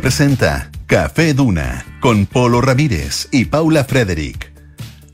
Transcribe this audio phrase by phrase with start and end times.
[0.00, 4.52] Presenta Café Duna con Polo Ramírez y Paula Frederick.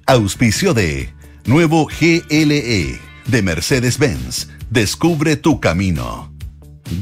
[0.07, 1.09] Auspicio de
[1.45, 4.49] Nuevo GLE de Mercedes-Benz.
[4.71, 6.33] Descubre tu camino.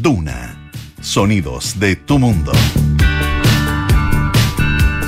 [0.00, 0.70] Duna.
[1.00, 2.52] Sonidos de tu mundo.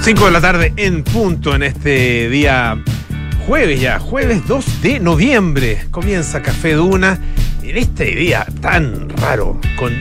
[0.02, 2.82] 5 de la tarde en punto en este día
[3.46, 5.86] jueves ya, jueves 2 de noviembre.
[5.90, 7.18] Comienza Café Duna
[7.62, 9.92] en este día tan raro, con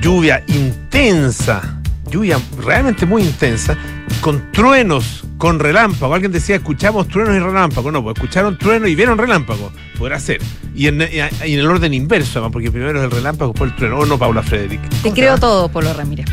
[0.00, 1.80] lluvia intensa,
[2.14, 3.76] lluvia realmente muy intensa,
[4.20, 6.14] con truenos, con relámpago.
[6.14, 7.92] Alguien decía, escuchamos truenos y relámpagos.
[7.92, 9.72] No, pues escucharon truenos y vieron relámpago.
[9.98, 10.40] Podrá ser.
[10.74, 13.76] Y en, y en el orden inverso, además, porque primero es el relámpago, después el
[13.76, 13.98] trueno.
[13.98, 14.80] ¿O no, Paula Frederick?
[15.02, 16.26] Te creo todo, Polo Ramírez.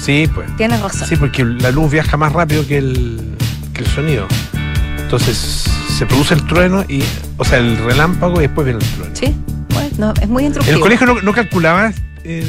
[0.00, 0.54] Sí, pues.
[0.56, 1.06] Tienes razón.
[1.08, 3.36] Sí, porque la luz viaja más rápido que el,
[3.72, 4.26] que el sonido.
[4.98, 5.36] Entonces
[5.98, 7.02] se produce el trueno y,
[7.36, 9.14] o sea, el relámpago y después viene el trueno.
[9.14, 9.34] Sí,
[9.72, 10.76] bueno, es muy En instructivo.
[10.76, 11.92] el colegio no, no calculaba,
[12.24, 12.44] eh,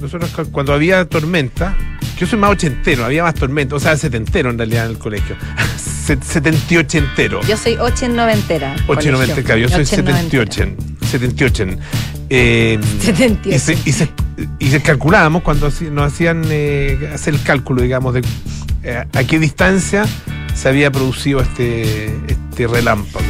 [0.00, 1.76] nosotros cuando había tormenta,
[2.22, 5.34] yo soy más ochentero, había más tormenta, o sea, setentero en realidad en el colegio.
[5.76, 7.40] Set- Setenta y ochentero.
[7.48, 8.76] Yo soy ochen noventera.
[8.86, 10.42] Ocho y noventa, claro, yo soy Ochen setenta y noventera.
[10.44, 11.06] ocho.
[11.08, 11.66] Setenta y ocho.
[12.30, 12.78] Eh,
[13.44, 14.08] y y, se, y, se,
[14.60, 18.22] y se calculábamos cuando nos hacían eh, hacer el cálculo, digamos, de
[18.84, 20.04] eh, a qué distancia
[20.54, 23.26] se había producido este, este relámpago.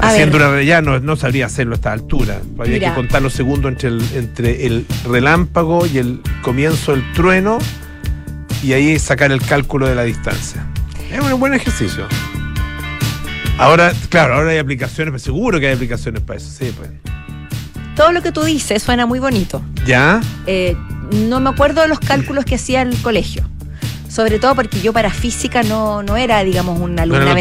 [0.00, 0.48] A Haciendo ver.
[0.48, 2.40] una ya no, no sabría hacerlo a esta altura.
[2.58, 2.88] Había Mira.
[2.88, 7.58] que contar los segundos entre el, entre el relámpago y el comienzo del trueno
[8.62, 10.64] y ahí sacar el cálculo de la distancia.
[11.10, 12.06] Es un buen ejercicio.
[13.58, 16.50] Ahora, claro, ahora hay aplicaciones, pero seguro que hay aplicaciones para eso.
[16.50, 16.90] Sí, pues.
[17.96, 19.62] Todo lo que tú dices suena muy bonito.
[19.84, 20.20] ¿Ya?
[20.46, 20.76] Eh,
[21.28, 23.44] no me acuerdo de los cálculos que hacía el colegio.
[24.08, 27.34] Sobre todo porque yo para física no, no era, digamos, una alumna.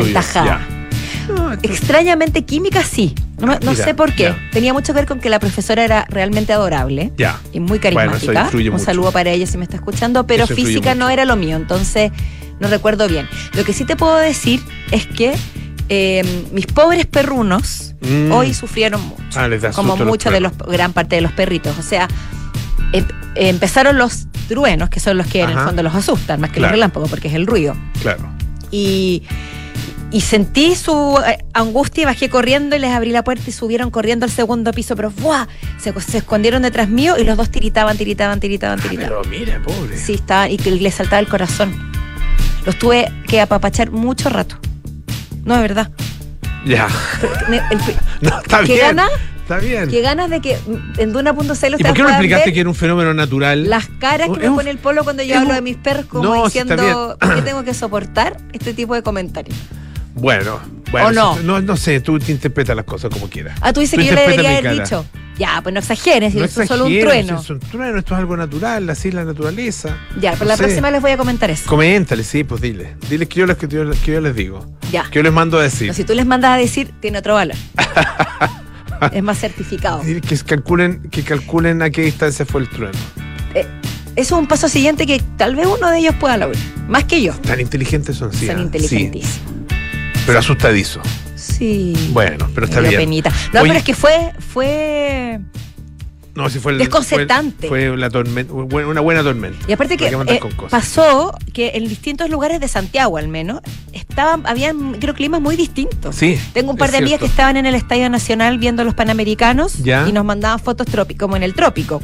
[1.28, 3.16] No, Extrañamente química sí.
[3.42, 4.24] No, Ah, no mira, sé por qué.
[4.24, 4.38] ya.
[4.52, 7.40] Tenía mucho que ver con que la profesora era realmente adorable Ya.
[7.52, 8.50] y muy carismática.
[8.54, 8.80] Un mucho.
[8.80, 12.12] saludo para ella si me está escuchando, pero Eso física no era lo mío, entonces
[12.60, 13.28] no recuerdo bien.
[13.56, 15.34] Lo que sí te puedo decir es que
[15.90, 18.32] eh, mis pobres perrunos Mm.
[18.32, 19.22] hoy sufrieron mucho.
[19.40, 21.78] Ah, les da como muchos de los, gran parte de los perritos.
[21.78, 22.08] O sea,
[22.94, 25.68] em- empezaron los truenos, que son los que en el Ajá.
[25.68, 26.70] fondo los asustan, más que Claro.
[26.72, 27.76] los relámpagos, porque es el ruido.
[28.02, 28.28] Claro.
[28.72, 29.24] Y,
[30.12, 33.90] y sentí su eh, angustia y bajé corriendo y les abrí la puerta y subieron
[33.92, 35.48] corriendo al segundo piso, pero ¡buah!
[35.80, 39.10] Se, se escondieron detrás mío y los dos tiritaban, tiritaban, tiritaban, tiritaban.
[39.10, 39.98] Pero mira, pobre.
[39.98, 41.74] Sí, estaba, y que les saltaba el corazón.
[42.66, 44.58] Los tuve que apapachar mucho rato.
[45.46, 45.92] No, de verdad.
[46.66, 46.88] Ya.
[47.50, 47.80] Me- el-
[48.22, 48.88] No, está ¿Qué bien.
[48.88, 49.08] gana?
[49.42, 49.90] Está bien.
[49.90, 50.58] Qué ganas de que
[50.98, 51.42] en Duna.cl
[51.80, 53.68] ¿Y por qué no explicaste que era un fenómeno natural?
[53.70, 55.62] las caras que Es me un- pone el polo cuando yo es hablo un- de
[55.62, 57.18] mis perros como No, diciendo.
[57.20, 59.58] ¿por qué tengo que soportar este tipo de comentarios?
[60.22, 60.60] Bueno,
[60.92, 61.08] bueno.
[61.08, 61.40] ¿O no?
[61.40, 61.62] no?
[61.62, 63.58] No sé, tú te interpretas las cosas como quieras.
[63.62, 64.84] Ah, tú dices Tú que yo le debería haber cara.
[64.84, 65.06] dicho.
[65.38, 67.40] Ya, pues no exageres, No es solo un trueno.
[67.42, 69.98] Es un trueno, esto es algo natural, así es la naturaleza.
[70.20, 70.64] Ya, pero No la sé.
[70.64, 71.64] próxima les voy a comentar eso.
[71.68, 72.96] Coméntale, sí, pues dile.
[73.10, 74.64] Dile que yo les, que yo, que yo les digo.
[74.92, 75.06] Ya.
[75.10, 75.92] Que yo les mando a decir.
[75.96, 77.56] Si tú les mandas a decir, tiene otro valor.
[79.12, 80.00] es más certificado.
[80.04, 83.00] Dile que calculen, que calculen a qué distancia fue el trueno.
[83.56, 83.66] Eh,
[84.16, 86.62] eso es un paso siguiente que tal vez uno de ellos pueda lograr.
[86.88, 87.34] Más que yo.
[87.34, 88.46] Tan inteligentes son, sí.
[88.46, 89.34] Son ah, inteligentísimos.
[89.34, 89.61] sí,
[90.26, 91.02] pero asustadizo.
[91.36, 91.94] Sí.
[92.12, 92.96] Bueno, pero está bien.
[92.98, 93.30] penita.
[93.54, 95.40] No, Oye- pero es que fue, fue
[96.36, 97.68] No, si fue el- Desconcertante.
[97.68, 99.58] Fue, fue la tormenta, una buena tormenta.
[99.68, 103.28] Y aparte que ¿Para qué mandar eh, pasó que en distintos lugares de Santiago al
[103.28, 103.60] menos
[103.92, 106.16] estaban habían microclimas muy distintos.
[106.16, 106.40] Sí.
[106.54, 110.08] Tengo un par de amigas que estaban en el Estadio Nacional viendo los Panamericanos Ya.
[110.08, 110.88] y nos mandaban fotos
[111.20, 112.02] como en el trópico.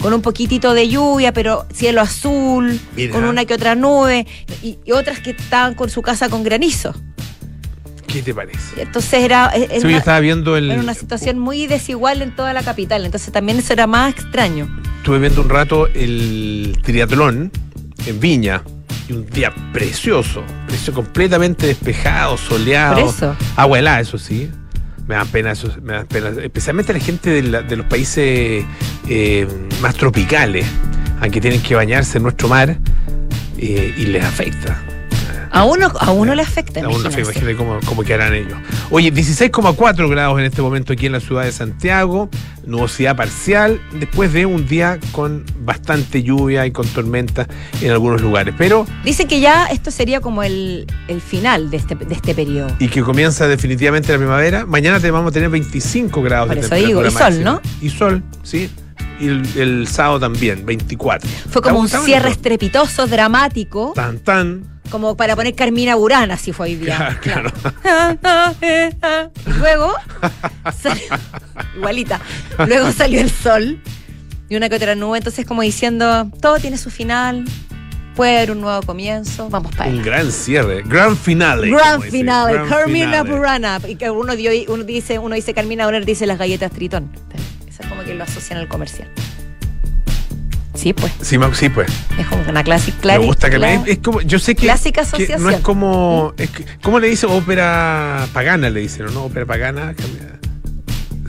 [0.00, 3.12] Con un poquitito de lluvia, pero cielo azul, Mira.
[3.14, 4.26] con una que otra nube,
[4.62, 6.94] y, y otras que estaban con su casa con granizo.
[8.14, 8.80] ¿Qué te parece?
[8.80, 10.70] Entonces era, era Sí, yo una, estaba viendo el.
[10.70, 13.04] era una situación muy desigual en toda la capital.
[13.04, 14.68] Entonces también eso era más extraño.
[14.98, 17.50] Estuve viendo un rato el triatlón
[18.06, 18.62] en Viña.
[19.06, 20.42] Y un día precioso.
[20.66, 23.00] Precioso, completamente despejado, soleado.
[23.00, 23.36] Por eso.
[23.56, 24.48] Agua helada, eso sí.
[25.06, 26.30] Me dan pena eso, me dan pena.
[26.42, 28.64] Especialmente la gente de, la- de los países
[29.08, 29.46] eh,
[29.82, 30.64] más tropicales,
[31.20, 32.78] aunque tienen que bañarse en nuestro mar,
[33.58, 34.80] eh, y les afecta.
[35.54, 36.80] A uno, a uno le afecta.
[36.80, 38.58] A uno, imagínate cómo, cómo quedarán ellos.
[38.90, 42.28] Oye, 16,4 grados en este momento aquí en la ciudad de Santiago,
[42.66, 47.46] nubosidad parcial, después de un día con bastante lluvia y con tormenta
[47.80, 48.52] en algunos lugares.
[48.58, 52.74] Pero, Dicen que ya esto sería como el, el final de este, de este periodo.
[52.80, 56.62] y que comienza definitivamente la primavera, mañana te vamos a tener 25 grados Por de
[56.62, 57.62] eso digo, y sol, máxima.
[57.80, 58.70] Y sol, sí.
[59.20, 61.28] Y el, el sábado también, 24.
[61.50, 64.80] Fue como un cierre estrepitoso, dramático, Tan, tan.
[64.90, 67.18] como para poner Carmina Burana, si fue hoy día.
[67.22, 67.50] Claro,
[68.60, 69.92] Y Luego,
[70.76, 71.02] salió-
[71.76, 72.20] igualita,
[72.66, 73.80] luego salió el sol
[74.48, 77.44] y una que otra nube, entonces como diciendo, todo tiene su final,
[78.14, 80.04] puede haber un nuevo comienzo, vamos para Un allá.
[80.04, 81.68] gran cierre, gran finale.
[81.68, 83.22] Dice, finale, gran Carmina.
[83.22, 83.80] Burana.
[83.88, 87.10] Y que uno, dio- uno dice, uno dice Carmina Burana dice las galletas Tritón.
[88.04, 89.08] Como que lo asocian al comercial.
[90.74, 91.12] Sí, pues.
[91.22, 91.88] Sí, sí, pues.
[92.18, 92.98] Es como una clásica.
[93.18, 95.54] Me gusta que me- es como, yo sé que, Clásica que no asociación.
[95.54, 97.30] es como, es que- ¿cómo le dicen?
[97.30, 99.24] Ópera pagana le dicen, ¿o ¿no?
[99.24, 99.94] Ópera pagana.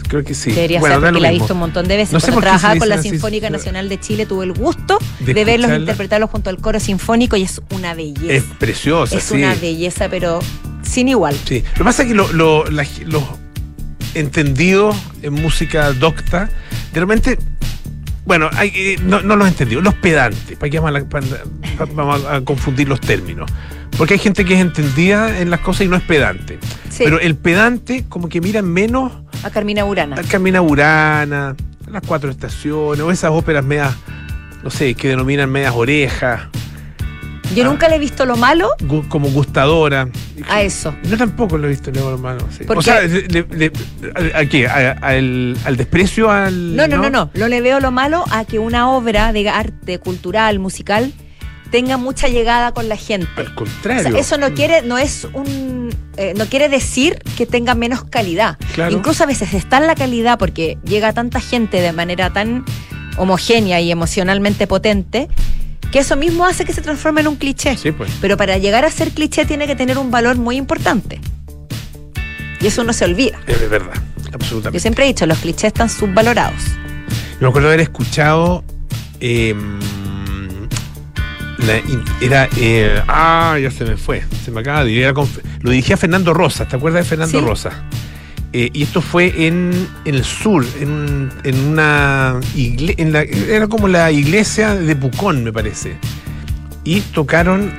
[0.07, 0.51] Creo que sí.
[0.51, 2.13] Debería Bueno, ser porque la he visto un montón de veces.
[2.13, 5.33] No sé Cuando trabajaba con la así, Sinfónica Nacional de Chile tuve el gusto De
[5.33, 8.33] de, verlos interpretarlos junto al coro sinfónico y es una belleza.
[8.33, 9.35] Es preciosa, Es sí.
[9.35, 10.39] una belleza, pero
[10.83, 11.35] sin igual.
[11.45, 11.63] Sí.
[11.73, 13.23] Lo que pasa es que lo- lo- la- los
[14.15, 16.49] entendidos en música docta,
[16.93, 17.37] de repente,
[18.25, 21.25] bueno, hay, eh, no, no los entendidos, los pedantes, ¿para qué vamos a, para-
[21.77, 23.49] para- vamos a confundir los términos?
[23.97, 26.57] Porque hay gente que es entendida en las cosas y no es pedante.
[26.89, 27.03] Sí.
[27.05, 29.11] Pero el pedante como que mira menos
[29.43, 30.17] A Carmina Burana.
[30.19, 31.55] a Camina Burana,
[31.89, 33.93] las cuatro estaciones, o esas óperas medias,
[34.63, 36.41] no sé, que denominan medias orejas,
[37.53, 37.67] Yo Ah.
[37.67, 40.07] nunca le he visto lo malo gu- como gustadora.
[40.49, 40.95] a eso.
[41.03, 41.91] Yo tampoco lo he visto,
[42.57, 42.63] sí.
[42.65, 43.71] ¿Por O sea, le-
[44.33, 44.67] ¿a, qué?
[44.67, 46.29] ¿A- al, al desprecio?
[46.31, 47.29] Al, No, no, no, no.
[47.33, 51.13] No le veo lo malo a que una obra de arte cultural, musical,
[51.71, 53.27] tenga mucha llegada con la gente.
[53.37, 54.03] Al O contrario.
[54.11, 58.57] sea, eso no quiere, no es un, eh, no quiere decir que tenga menos calidad.
[58.75, 58.91] Claro.
[58.91, 62.63] Incluso a veces está en la calidad porque llega tanta gente de manera tan
[63.17, 65.27] homogénea y emocionalmente potente
[65.95, 67.77] que eso mismo hace que se transforme en un cliché.
[67.77, 68.11] Sí, pues.
[68.19, 71.21] Pero para llegar a ser cliché tiene que tener un valor muy importante.
[72.59, 73.39] Y eso no se olvida.
[73.47, 73.93] Es verdad,
[74.25, 74.81] Yo absolutamente.
[74.81, 76.61] siempre he dicho, los clichés están subvalorados.
[77.39, 78.65] Yo me acuerdo haber escuchado.
[79.21, 79.55] eh,
[81.59, 82.49] la in- era.
[82.57, 84.21] eh, ah, ya se me fue.
[84.43, 85.13] Se me acaba de ir.
[85.61, 86.67] Lo dirigía Fernando Rosas.
[86.67, 87.45] ¿Te acuerdas de Fernando Sí.
[87.45, 87.73] Rosas?
[88.57, 93.21] Eh, y esto fue en, en el sur, en, en una iglesia.
[93.49, 95.97] Era como la iglesia de Pucón, me parece.
[96.85, 97.73] Y tocaron.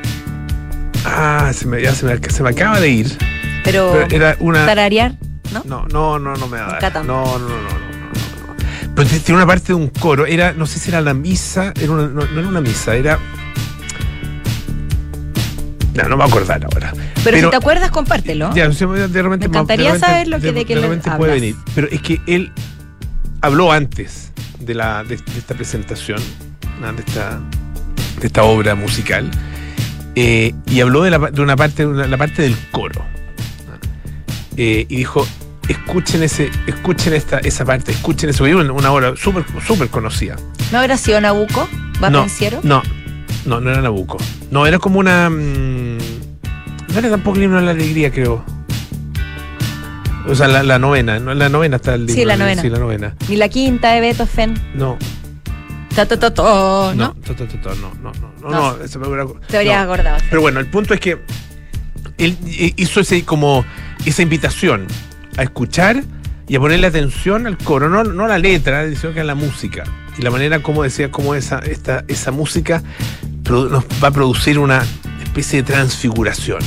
[1.06, 3.16] Ah, se me, ya se me, se me acaba de ir.
[3.64, 4.66] Pero, Pero era una.
[4.66, 5.14] tararear,
[5.50, 5.62] ¿no?
[5.64, 6.80] No, no, no, no me va a dar.
[6.80, 7.06] Catán.
[7.06, 8.94] No, no, no, no, no, no, no.
[8.94, 10.26] Pero tiene una parte de un coro.
[10.26, 13.18] Era, no sé si era la misa, era una- no, no era una misa, era.
[15.96, 16.92] No, no me voy a acordar ahora.
[17.24, 18.54] Pero, si te acuerdas, compártelo.
[18.54, 18.74] Ya, me-
[19.08, 21.56] de repente, Me encantaría de repente- saber lo que- de qué le repente puede venir.
[21.74, 22.52] Pero es que él
[23.40, 26.18] habló antes de, la, de, de esta presentación,
[26.80, 27.40] de, esta,
[28.20, 29.30] de esta obra musical,
[30.14, 33.04] eh, y habló de, la, de una parte, una- la parte del coro.
[34.56, 35.26] Eh, y dijo,
[35.68, 40.36] escuchen ese, escuchen esta, esa parte, escuchen eso, una, una obra súper súper conocida.
[40.72, 41.68] ¿No habrá sido Nabucco?
[42.02, 42.26] ¿Va no,
[42.62, 42.82] no,
[43.44, 44.16] no, no era Nabucco.
[44.50, 45.28] No, era como una.
[45.28, 45.85] mm,
[47.02, 48.44] tampoco el himno de la alegría, creo.
[50.28, 51.34] O sea, la, la novena, ¿no?
[51.34, 52.62] La novena está el Sí, himno la novena.
[52.62, 53.14] Sí, la novena.
[53.28, 54.54] Ni la quinta de Beethoven.
[54.74, 54.98] No,
[55.94, 57.14] Ta, ta, ta, ta, no, ¿no?
[57.14, 58.84] to, no, no, no, no, No.
[58.84, 59.92] eso me hubiera- Te habrías no.
[59.92, 60.18] acordado.
[60.28, 61.18] Pero bueno, el punto es que
[62.18, 63.64] él eh, hizo ese, como
[64.04, 64.86] esa invitación
[65.38, 66.02] a escuchar
[66.48, 69.34] y a ponerle atención al coro, no, no a la letra, sino que a la
[69.34, 69.84] música.
[70.18, 72.82] Y la manera como decía, cómo esa, esta, esa música
[73.48, 74.82] nos va a producir una
[75.36, 76.60] especie de transfiguración.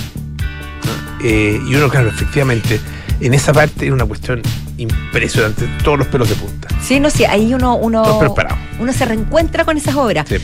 [1.23, 2.79] Eh, y uno, claro, efectivamente,
[3.19, 4.41] en esa parte es una cuestión
[4.77, 6.67] impresionante, todos los pelos de punta.
[6.81, 8.03] Sí, no sé, ahí uno, uno,
[8.79, 10.27] uno se reencuentra con esas obras.
[10.29, 10.35] Sí.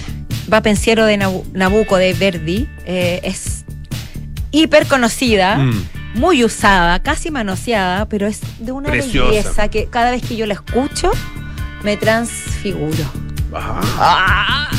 [0.51, 2.67] Va pensiero de Nabu- Nabucco de Verdi.
[2.85, 3.63] eh, es
[4.51, 5.57] hiper conocida.
[5.57, 5.85] Mm.
[6.15, 9.29] muy usada, casi manoseada, pero es de una Preciosa.
[9.29, 11.11] belleza que cada vez que yo la escucho
[11.83, 13.03] me transfiguro.
[13.53, 14.69] Ah, ¡Ah!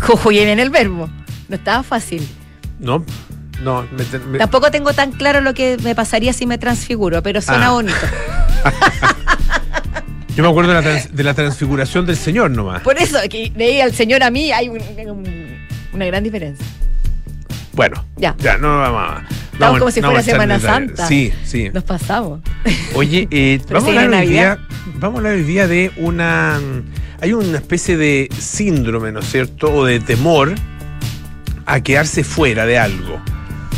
[0.00, 1.08] Jujuy en el verbo.
[1.48, 2.26] No estaba fácil.
[2.80, 3.04] No,
[3.62, 7.40] no, me- me- Tampoco tengo tan claro lo que me pasaría si me transfiguro, pero
[7.40, 7.70] suena Ah.
[7.72, 7.96] bonito.
[10.36, 12.82] yo me acuerdo de la, trans- de la transfiguración del Señor nomás.
[12.82, 15.58] Por eso que leí al Señor a mí hay un- un-
[15.92, 16.64] una gran diferencia.
[17.72, 18.34] Bueno, Ya.
[18.38, 19.24] ya, no vamos a.
[19.52, 20.58] Estamos como si fuera Semana.
[20.58, 21.06] Santa.
[21.06, 21.68] Sí, sí.
[21.72, 22.40] Nos pasamos.
[22.94, 24.58] Oye, eh, vamos, a hablar hoy día,
[24.96, 26.58] vamos a hablar hoy día de una.
[27.20, 29.70] Hay una especie de síndrome, ¿no es cierto?
[29.72, 30.54] O de temor
[31.72, 33.20] a quedarse fuera de algo.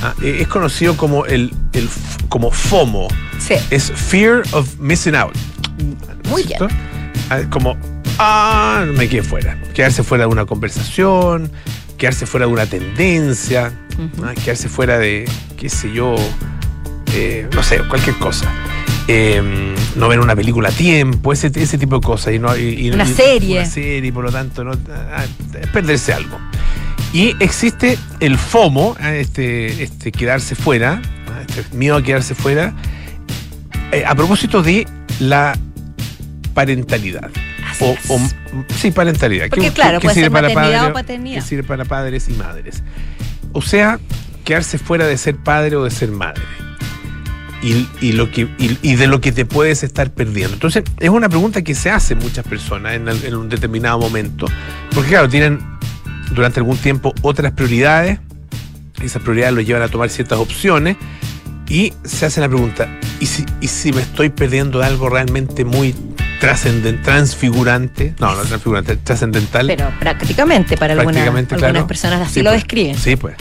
[0.02, 1.88] Ah, eh, es conocido como el, el
[2.28, 3.08] como FOMO.
[3.38, 3.54] Sí.
[3.70, 5.34] Es Fear of Missing Out.
[5.78, 6.68] ¿no es Muy cierto?
[7.30, 7.76] Ah, es como,
[8.18, 9.58] ah, me quedé fuera.
[9.74, 11.50] Quedarse fuera de una conversación,
[11.98, 13.72] quedarse fuera de una tendencia,
[14.24, 15.24] ah, quedarse fuera de,
[15.56, 16.14] qué sé yo,
[17.14, 18.50] eh, no sé, cualquier cosa.
[19.08, 19.42] Eh,
[19.96, 22.32] no ver una película a tiempo, ese, ese tipo de cosas.
[22.34, 23.58] Y no, y- y- Una y- serie.
[23.60, 24.72] Una serie, por lo tanto, no,
[25.12, 25.24] ah,
[25.60, 26.38] es perderse algo.
[27.12, 32.72] Y existe el FOMO, ah, este, este quedarse fuera, ah, este miedo a quedarse fuera,
[33.92, 34.86] eh, a propósito de
[35.20, 35.56] la
[36.54, 37.30] parentalidad.
[37.80, 38.20] O, o-
[38.76, 39.48] sí, parentalidad.
[39.48, 41.34] Porque, ¿Qué- claro, qué puede sirve ser para padres- o paternidad.
[41.42, 42.82] qué sirve para padres y madres.
[43.52, 43.98] O sea,
[44.44, 46.42] quedarse fuera de ser padre o de ser madre.
[47.62, 50.54] Y, y lo que, y, y de lo que te puedes estar perdiendo.
[50.54, 54.46] Entonces, es una pregunta que se hace muchas personas en, el- en un determinado momento.
[54.94, 55.60] Porque, claro, tienen
[56.34, 58.18] durante algún tiempo otras prioridades.
[59.02, 60.96] Esas prioridades los llevan a tomar ciertas opciones.
[61.68, 65.64] Y se hace la pregunta, ¿y si, y si me estoy perdiendo de algo realmente
[65.64, 65.94] muy
[66.38, 68.14] trascendente, transfigurante?
[68.18, 69.66] No, no transfigurante, trascendental.
[69.68, 71.86] Pero prácticamente, para algunas, Prácticamente, algunas claro.
[71.86, 72.62] personas así Sí, lo pues.
[72.62, 72.96] describen.
[72.98, 73.36] Sí, pues.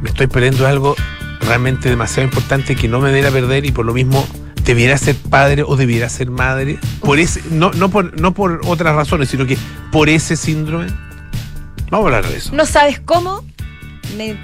[0.00, 0.94] Me estoy perdiendo de algo
[1.40, 4.24] realmente demasiado importante que no me debiera perder y por lo mismo
[4.64, 6.78] debiera ser padre o debiera ser madre.
[7.00, 9.58] Por ese, no, no, por, no por otras razones, sino que
[9.90, 10.86] por ese síndrome.
[11.90, 12.54] Vamos a hablar de eso.
[12.54, 13.44] No sabes cómo,
[14.16, 14.36] me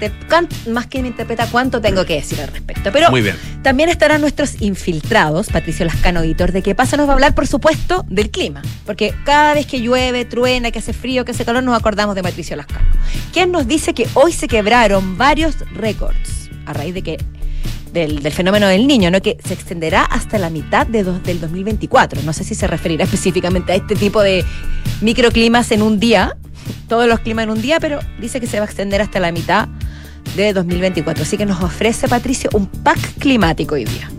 [0.69, 2.91] más que me interpreta cuánto tengo que decir al respecto.
[2.91, 3.35] Pero Muy bien.
[3.61, 7.47] también estarán nuestros infiltrados, Patricio Lascano, editor de qué pasa, nos va a hablar, por
[7.47, 8.61] supuesto, del clima.
[8.85, 12.23] Porque cada vez que llueve, truena, que hace frío, que hace calor, nos acordamos de
[12.23, 12.85] Patricio Lascano.
[13.33, 17.17] Quien nos dice que hoy se quebraron varios récords a raíz de que
[17.93, 19.21] del, del fenómeno del niño, ¿no?
[19.21, 22.21] que se extenderá hasta la mitad de del 2024.
[22.23, 24.45] No sé si se referirá específicamente a este tipo de
[25.01, 26.35] microclimas en un día,
[26.87, 29.31] todos los climas en un día, pero dice que se va a extender hasta la
[29.31, 29.67] mitad
[30.35, 31.23] de 2024.
[31.23, 34.09] Así que nos ofrece, Patricio, un pack climático hoy día.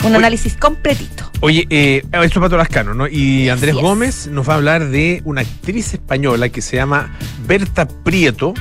[0.00, 0.16] Un Oye.
[0.16, 1.30] análisis completito.
[1.40, 3.06] Oye, eh, esto es Pato Lascano, ¿no?
[3.08, 3.74] Y Andrés.
[3.74, 7.16] Gómez nos va a hablar de una actriz española que se llama
[7.46, 8.54] Berta Prieto,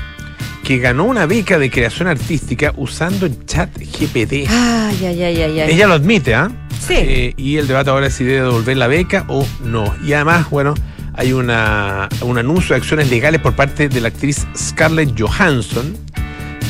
[0.64, 4.48] que ganó una beca de creación artística usando el chat GPD.
[4.50, 5.72] Ay, ay, ay, ay, ay.
[5.72, 6.50] Ella lo admite, ¿ah?
[6.86, 6.96] Sí.
[6.98, 9.94] Eh, y el debate ahora es si debe devolver la beca o no.
[10.06, 10.74] Y además, bueno,
[11.20, 15.98] hay una, un anuncio de acciones legales por parte de la actriz Scarlett Johansson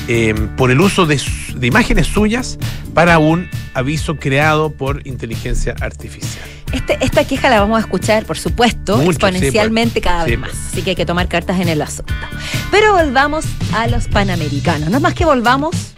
[0.08, 1.22] eh, por el uso de,
[1.62, 2.58] imágenes suyas
[2.96, 6.44] para un aviso creado por inteligencia artificial.
[6.74, 10.39] Este- esta queja la vamos a escuchar, por supuesto, Mucho, exponencialmente sí, cada Sí, vez
[10.39, 10.51] más.
[10.72, 12.12] Así que hay que tomar cartas en el asunto.
[12.72, 14.89] Pero volvamos a los panamericanos.
[14.89, 15.94] No más que volvamos,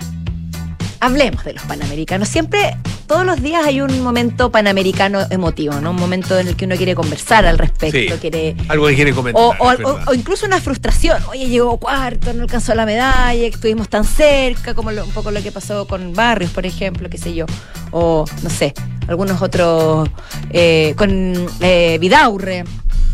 [1.00, 2.27] hablemos de los panamericanos.
[2.27, 2.75] Siempre,
[3.08, 5.91] todos los días hay un momento panamericano emotivo, ¿no?
[5.91, 8.20] Un momento en el que uno quiere conversar al respecto, Sí.
[8.22, 9.41] quiere Algo que quiere comentar.
[9.41, 10.03] o, o- es o- verdad.
[10.08, 11.22] o incluso una frustración.
[11.29, 15.41] Oye, llegó cuarto, no alcanzó la medalla, estuvimos tan cerca, como lo- un poco lo
[15.43, 17.46] que pasó con Barrios, por ejemplo, qué sé yo.
[17.91, 18.74] O, no sé,
[19.08, 20.10] algunos otros,
[20.51, 22.63] eh, con eh, Vidaurre.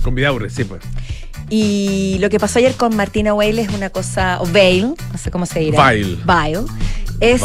[0.03, 0.82] Con Vidaurre, sí, pues.
[1.50, 5.32] Y lo que pasó ayer con Martina Weil es una cosa, o Bale, no sé
[5.32, 5.77] cómo se dirá.
[5.77, 6.17] Bale.
[6.25, 6.60] Bale.
[7.19, 7.41] Es.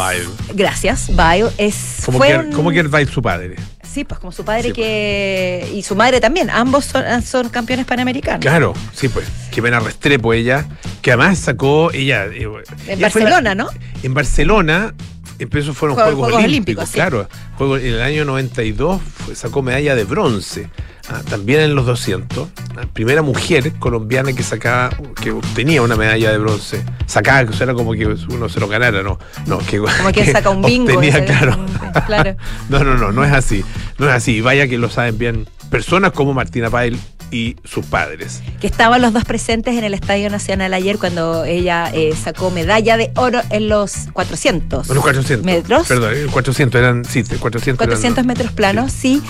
[0.54, 1.46] Gracias, Bale.
[1.58, 3.56] Es, Como fue que, un- como que va su padre.
[3.90, 4.76] Sí, pues como su padre Sí, pues.
[4.86, 5.70] que...
[5.74, 8.40] Y su madre también, ambos son, son campeones panamericanos.
[8.40, 9.26] Claro, sí, pues.
[9.50, 10.66] Que pena Restrepo ella,
[11.02, 12.24] que además sacó ella.
[12.24, 12.48] eh,
[12.86, 13.68] En ella fue la- Barcelona, ¿no?
[14.02, 14.94] En Barcelona,
[15.38, 16.94] empezó fueron Juegos- Olímpicos, Olímpicos, sí.
[16.94, 17.28] claro.
[17.60, 20.70] En el año 92 fue- sacó medalla de bronce.
[21.08, 22.48] Ah, también en los 200.
[22.76, 24.90] ah, primera mujer colombiana que sacaba,
[25.20, 26.84] que obtenía una medalla de bronce.
[27.06, 29.18] Sacaba, que eso era como que uno se lo ganara, no.
[29.46, 30.92] no que, Como que saca un bingo.
[30.94, 31.56] obtenía, claro.
[32.68, 33.64] No, no, no, no es así.
[33.98, 34.40] No es así.
[34.40, 36.98] Vaya que lo saben bien personas como Martina Pail
[37.32, 38.42] y sus padres.
[38.60, 42.96] Que estaban los dos presentes en el Estadio Nacional ayer cuando ella eh, sacó medalla
[42.96, 44.86] de oro en los 400.
[44.86, 45.44] Bueno, 400.
[45.44, 45.88] metros.
[45.88, 47.78] Perdón, eh, 400 eran, sí, 400.
[47.78, 49.22] 400 eran- metros planos, sí.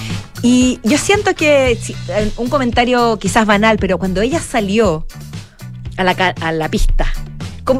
[0.42, 1.78] Y yo siento que,
[2.36, 5.06] un comentario quizás banal, pero cuando ella salió
[5.96, 7.06] a la, a la pista,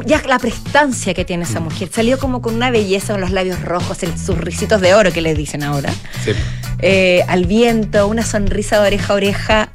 [0.05, 1.63] ya la prestancia que tiene esa Mm.
[1.65, 5.11] mujer, salió como con una belleza con los labios rojos, el, sus risitos de oro
[5.11, 5.91] que le dicen ahora,
[6.23, 6.31] Sí.
[6.79, 9.69] eh, al viento, una sonrisa de oreja a oreja,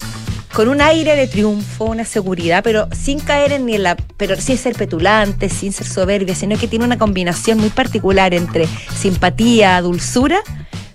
[0.52, 4.36] con un aire de triunfo, una seguridad, pero sin caer en ni en la, pero
[4.36, 9.80] sin ser petulante, sin ser soberbia, sino que tiene una combinación muy particular entre simpatía,
[9.82, 10.40] dulzura,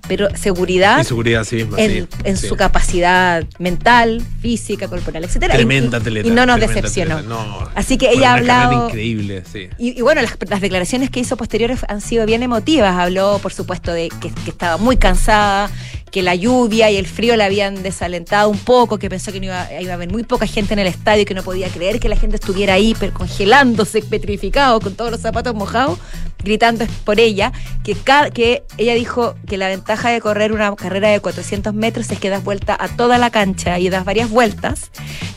[0.08, 1.80] pero seguridad Y seguridad a sí misma.
[1.80, 2.48] en, sí, en sí.
[2.48, 5.54] su capacidad mental, física, corporal, etcétera.
[5.54, 6.28] Tremenda y, y- atleta.
[6.28, 7.16] y no nos decepcionó.
[7.18, 7.70] atleta, no.
[7.76, 9.70] Así que ella ha hablado- increíble, sí.
[9.78, 12.96] Y, y bueno, las, las declaraciones que hizo posteriores han sido bien emotivas.
[12.98, 15.70] Habló, por supuesto, de que, que estaba muy cansada,
[16.12, 19.46] que la lluvia y el frío la habían desalentado un poco, que pensó que no
[19.48, 22.08] iba, iba a haber muy poca gente en el estadio que no podía creer que
[22.10, 25.98] la gente estuviera ahí, congelándose, petrificado, con todos los zapatos mojados,
[26.44, 27.52] gritando por ella.
[27.84, 27.96] Que,
[28.34, 32.30] que ella dijo que la ventaja de correr una carrera de 400 metros es que
[32.30, 34.90] das vuelta a toda la cancha y das varias vueltas,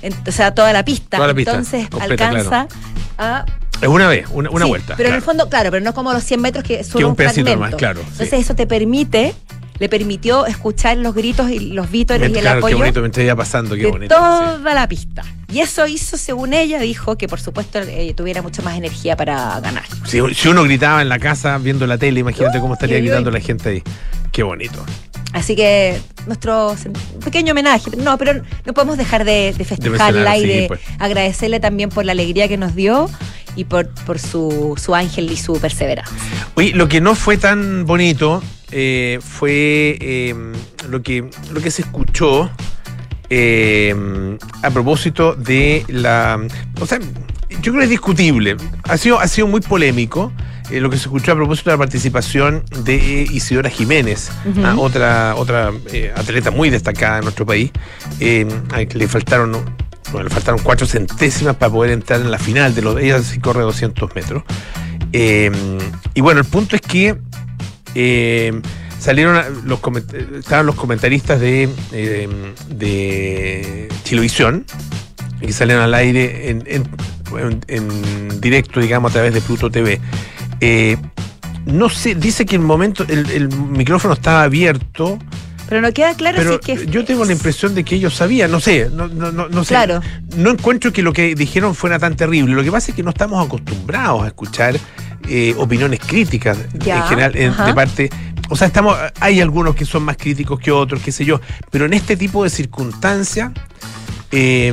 [0.03, 1.19] en- o sea, a toda la pista.
[1.19, 2.69] Toda la pista, Entonces completa, alcanza
[3.19, 3.45] a
[3.83, 4.95] Es una vez, una, una Sí, vuelta.
[4.97, 7.17] Pero en el fondo, claro, pero no como los 100 metros que Que un un,
[7.17, 8.07] pedacito más, claro, sí.
[8.13, 9.35] Entonces eso te permite,
[9.79, 13.25] le permitió escuchar los gritos y los vítores y el Claro, qué apoyo bonito, mientras
[13.25, 14.15] iba pasando, qué de bonito.
[14.15, 15.23] toda la pista.
[15.53, 19.61] Y eso hizo, según ella, dijo que por supuesto eh, tuviera mucho más energía para
[19.61, 19.85] ganar.
[20.05, 23.41] Si, si uno gritaba en la casa viendo la tele, imagínate cómo estaría gritando la
[23.41, 23.83] gente ahí.
[24.33, 24.85] Qué bonito.
[25.33, 26.75] Así que nuestro
[27.25, 27.91] pequeño homenaje.
[27.97, 30.81] No, pero no podemos dejar de, de festejarla mencionar, y sí, de pues.
[30.99, 33.11] agradecerle también por la alegría que nos dio
[33.55, 36.17] y por, por su, su ángel y su perseverancia.
[36.55, 38.43] Oye, lo que no fue tan bonito
[38.73, 40.35] eh, fue eh,
[40.89, 42.51] lo, que, lo que se escuchó
[43.31, 43.95] eh,
[44.63, 46.39] a propósito de la.
[46.81, 48.57] O sea, yo creo que es discutible.
[48.85, 50.33] Ha sido, ha sido muy polémico.
[50.71, 52.97] eh, lo que se escuchó a propósito de la participación de
[53.31, 54.31] Isidora Jiménez,
[54.65, 57.71] ah, otra, otra eh, atleta muy destacada en nuestro país,
[58.21, 58.47] eh,
[58.89, 59.53] que le faltaron,
[60.11, 63.01] bueno, le faltaron cuatro centésimas para poder entrar en la final de los.
[63.01, 64.43] Ella sí corre 200 metros.
[65.13, 67.17] Y bueno, el punto es que
[67.99, 68.61] eh,
[68.99, 69.81] salieron los
[70.39, 72.29] estaban los comentaristas de, eh,
[72.69, 74.65] de Chilevisión
[75.41, 76.89] que salieron al aire en, en-
[77.39, 80.01] en- en directo, digamos, a través de Pluto TV.
[80.61, 80.97] Eh,
[81.67, 85.19] no sé, dice que el momento, el, el micrófono estaba abierto,
[85.69, 86.87] Pero no queda claro pero si es que.
[86.87, 89.71] yo tengo la impresión de que ellos sabían, no sé, no, no, no, no sé.
[89.75, 90.01] Claro.
[90.37, 92.55] No encuentro que lo que dijeron fuera tan terrible.
[92.55, 94.77] Lo que pasa es que no estamos acostumbrados a escuchar
[95.29, 98.11] eh, opiniones críticas Ya, en general en- de parte.
[98.49, 101.41] O sea, estamos, hay algunos que son más críticos que otros, qué sé yo.
[101.71, 103.51] Pero en este tipo de circunstancias
[104.31, 104.73] eh,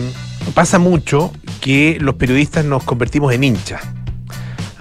[0.53, 1.31] pasa mucho
[1.61, 3.81] que los periodistas nos convertimos en hinchas.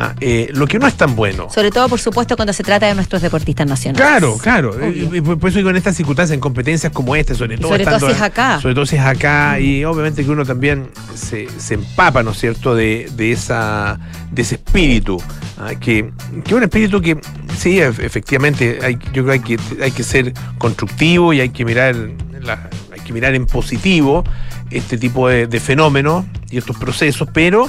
[0.04, 1.48] Ah, eh, lo que no es tan bueno.
[1.48, 4.04] Sobre todo, por supuesto, cuando se trata de nuestros deportistas nacionales.
[4.06, 4.74] Claro, claro.
[4.90, 7.68] Y por eso digo en estas circunstancias, en competencias como esta, sobre todo.
[7.68, 8.60] Sobre todo estando- si es acá.
[8.60, 9.60] Sobre todo si es acá.
[9.60, 14.00] Y obviamente que uno también se, se empapa, ¿no es cierto?, de, de esa,
[14.32, 15.22] de ese espíritu.
[15.58, 16.10] ah, que,
[16.44, 17.16] que un espíritu que,
[17.56, 21.50] sí, ef- efectivamente, hay, yo creo que hay, que hay que ser constructivo y hay
[21.50, 21.94] que mirar,
[22.40, 24.24] la- hay que mirar en positivo
[24.70, 27.68] este tipo de, de fenómenos y estos procesos, pero eh,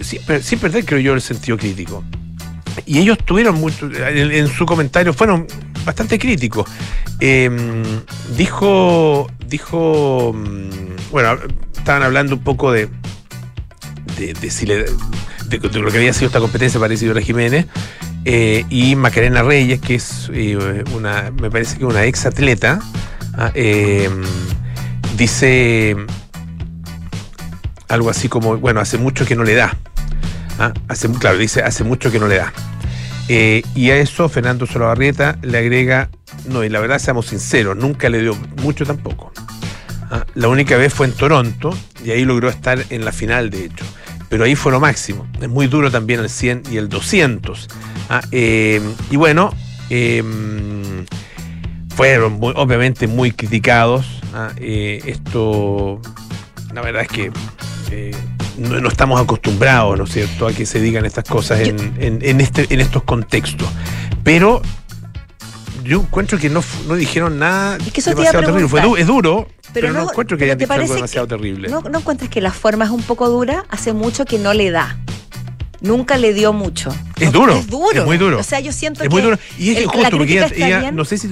[0.00, 2.04] sin, per- sin perder, creo yo, el sentido crítico.
[2.86, 5.46] Y ellos tuvieron mucho, en, su comentario fueron
[5.84, 6.68] bastante críticos.
[7.20, 7.50] Eh,
[8.36, 11.36] dijo, dijo, mm, bueno,
[11.76, 12.88] estaban hablando un poco de,
[14.18, 14.50] de, de
[15.48, 17.66] de- lo que había sido esta competencia para Isidora Jiménez
[18.24, 22.78] eh, y Macarena Reyes, que es eh, una, me parece que una ex atleta,
[23.36, 24.08] ah, eh,
[25.16, 25.96] dice
[27.90, 29.76] algo así como, bueno, hace mucho que no le da.
[30.58, 32.52] Ah, hace, claro, dice, hace mucho que no le da.
[33.28, 36.08] Eh, y a eso Fernando Solabarrieta le agrega,
[36.46, 39.32] no, y la verdad seamos sinceros, nunca le dio mucho tampoco.
[40.10, 43.66] Ah, la única vez fue en Toronto y ahí logró estar en la final, de
[43.66, 43.84] hecho.
[44.28, 45.26] Pero ahí fue lo máximo.
[45.40, 47.68] Es muy duro también el 100 y el 200.
[48.08, 49.54] Ah, eh, y bueno,
[49.88, 50.22] eh,
[51.96, 54.06] fueron obviamente muy criticados.
[54.58, 56.00] eh, esto,
[56.72, 57.32] la verdad es que
[57.90, 58.14] eh,
[58.58, 62.18] no, no estamos acostumbrados, ¿no es cierto?, a que se digan estas cosas en, en-
[62.22, 63.68] en este, en estos contextos.
[64.22, 64.60] Pero
[65.84, 68.68] yo encuentro que no, no dijeron nada Es que eso demasiado terrible.
[68.68, 71.26] Fue du- es duro, pero, no, no- encuentro que pero hayan ¿te dicho algo demasiado
[71.26, 71.68] que terrible.
[71.68, 73.64] ¿No, ¿No encuentras que la forma es un poco dura?
[73.70, 74.98] Hace mucho que no le da.
[75.82, 76.94] Nunca le dio mucho.
[77.18, 78.00] Es duro, Es duro.
[78.00, 78.38] es muy duro.
[78.38, 79.14] O sea, yo siento Es que.
[79.14, 79.38] muy duro.
[79.58, 81.30] Y es el- injusto porque ella, ella- no sé si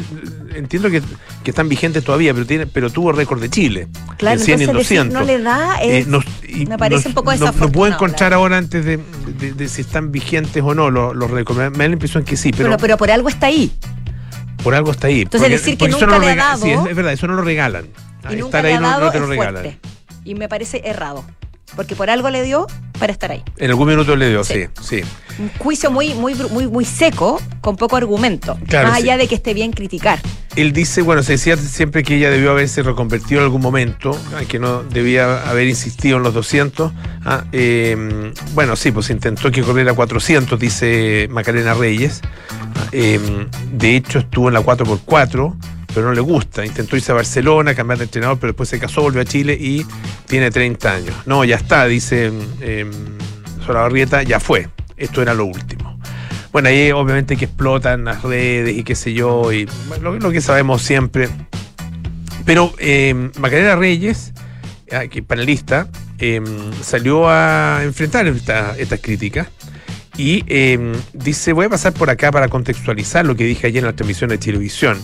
[0.55, 1.03] entiendo que,
[1.45, 3.89] que están vigentes todavía, pero tiene, pero tuvo récord de Chile.
[4.17, 5.21] Claro, en 100 y en entonces decir 200.
[5.21, 6.07] no le da Eh, es-
[6.49, 8.99] y me parece un poco no- No, puedo desafortunado, encontrar ahora antes de,
[9.39, 11.59] de- de si están vigentes o no los, los récords.
[11.59, 13.73] Me me da la impresión que sí, pero, pero, pero por algo está ahí.
[14.63, 15.23] por algo está ahí.
[15.23, 17.35] Entonces, decir que nunca no lo le ha dado- sí, es, es verdad, eso no
[17.35, 17.87] lo regalan.
[18.31, 19.63] Y nunca estar le ahí ha no, dado no te lo regalan.
[19.63, 19.79] fuerte.
[20.25, 21.25] Y me parece errado.
[21.77, 22.67] Porque por algo le dio
[22.99, 23.43] para estar ahí.
[23.59, 25.01] En algún minuto le dio, sí, Sí.
[25.01, 25.03] sí.
[25.39, 28.59] Un juicio muy, muy, muy, muy seco, con poco argumento.
[28.67, 29.05] Claro, más sí.
[29.05, 30.19] allá de que esté bien criticar.
[30.57, 34.59] Él dice, bueno, se decía siempre que ella debió haberse reconvertido en algún momento, que
[34.59, 36.91] no debía haber insistido en los 200.
[37.25, 42.23] Ah, eh, bueno, sí, pues intentó que corriera 400, dice Macarena Reyes.
[42.51, 43.21] Ah, eh,
[43.73, 45.55] de hecho, estuvo en la 4x4,
[45.95, 46.65] pero no le gusta.
[46.65, 49.85] Intentó irse a Barcelona, cambiar de entrenador, pero después se casó, volvió a Chile y
[50.27, 51.15] tiene 30 años.
[51.27, 52.87] No, ya está, dice eh,
[53.67, 54.69] Solabarrieta, ya fue.
[54.97, 55.99] Esto era lo último.
[56.53, 59.69] Bueno, ahí obviamente que explotan las redes y qué sé yo, y
[60.01, 61.29] lo, lo que sabemos siempre.
[62.45, 64.33] Pero eh, Macarena Reyes,
[64.91, 66.41] ah, que panelista, eh,
[66.83, 69.49] salió a enfrentar esta- estas críticas
[70.17, 70.43] y
[71.13, 74.31] dice, voy a pasar por acá para contextualizar lo que dije ayer en la transmisión
[74.31, 74.99] de televisión.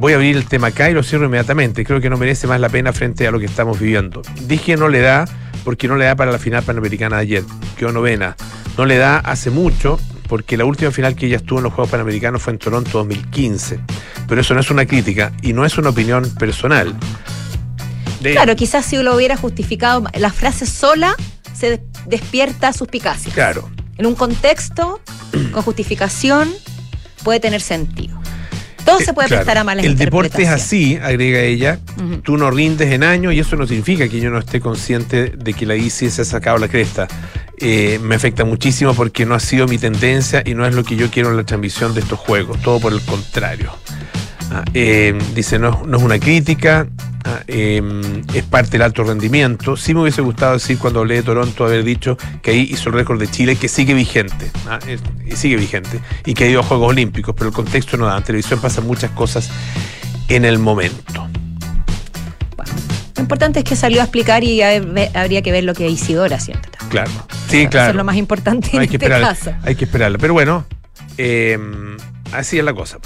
[0.00, 1.84] Voy a abrir el tema acá y lo cierro inmediatamente.
[1.84, 4.22] Creo que no merece más la pena frente a lo que estamos viviendo.
[4.46, 5.26] Dije no le da
[5.62, 7.44] porque no le da para la final panamericana de ayer.
[7.76, 8.34] Quedó novena.
[8.78, 11.90] No le da hace mucho porque la última final que ella estuvo en los Juegos
[11.90, 13.78] Panamericanos fue en Toronto 2015.
[14.26, 16.96] Pero eso no es una crítica y no es una opinión personal.
[18.20, 21.14] De- Claro, quizás si lo hubiera justificado, la frase sola
[21.52, 23.32] se des- despierta suspicacia.
[23.34, 23.68] Claro.
[23.98, 25.00] En un contexto,
[25.52, 26.48] con justificación,
[27.22, 28.19] puede tener sentido.
[28.90, 29.40] En todo se puede Claro.
[29.42, 31.78] prestar a malas El deporte es así, agrega ella.
[32.22, 35.52] Tú no rindes en años y eso no significa que yo no esté consciente de
[35.54, 37.08] que la ICI se ha sacado la cresta.
[37.58, 40.96] Eh, me afecta muchísimo porque no ha sido mi tendencia y no es lo que
[40.96, 42.60] yo quiero en la transmisión de estos juegos.
[42.62, 43.70] Todo por el contrario.
[44.52, 46.88] Ah, eh, dice, no, no es una crítica,
[47.24, 47.80] ah, eh,
[48.34, 49.76] es parte del alto rendimiento.
[49.76, 52.96] Sí me hubiese gustado decir cuando hablé de Toronto haber dicho que ahí hizo el
[52.96, 56.62] récord de Chile, que sigue vigente, ah, es- sigue vigente, y que ha ido a
[56.64, 58.16] Juegos Olímpicos, pero el contexto no da.
[58.16, 59.48] En televisión pasan muchas cosas
[60.28, 61.28] en el momento.
[62.56, 62.72] Bueno,
[63.16, 66.68] lo importante es que salió a explicar y habría que ver lo que Isidora siente.
[66.88, 67.10] Claro.
[67.48, 67.90] Sí, Eso claro.
[67.90, 69.22] es lo más importante No, en hay que este esperar.
[69.36, 69.52] caso.
[69.62, 70.18] Hay que esperarla.
[70.18, 70.64] Pero bueno,
[71.18, 71.56] eh,
[72.32, 72.98] así es la cosa.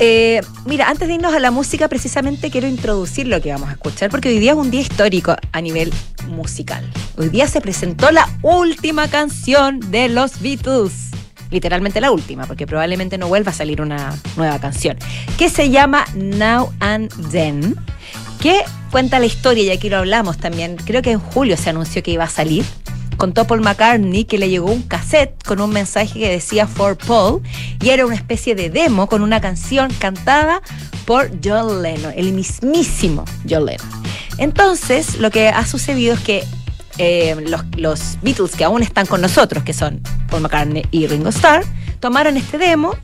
[0.00, 3.72] Eh, mira, antes de irnos a la música, precisamente quiero introducir lo que vamos a
[3.72, 5.92] escuchar, porque hoy día es un día histórico a nivel
[6.28, 6.84] musical.
[7.16, 11.10] Hoy día se presentó la última canción de los Beatles.
[11.50, 14.98] Literalmente la última, porque probablemente no vuelva a salir una nueva canción,
[15.38, 17.76] que se llama Now and Then,
[18.40, 22.02] que cuenta la historia, y aquí lo hablamos también, creo que en julio se anunció
[22.02, 22.64] que iba a salir.
[23.16, 27.42] Contó Paul McCartney que le llegó un cassette con un mensaje que decía For Paul
[27.80, 30.60] y era una especie de demo con una canción cantada
[31.04, 33.88] por John Lennon, el mismísimo John Lennon.
[34.38, 36.44] Entonces, lo que ha sucedido es que
[36.98, 40.00] eh, los, los Beatles que aún están con nosotros, que son
[40.30, 41.64] Paul McCartney y Ringo Starr,
[42.00, 42.94] tomaron este demo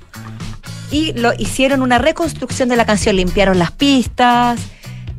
[0.90, 4.60] y lo hicieron una reconstrucción de la canción, limpiaron las pistas,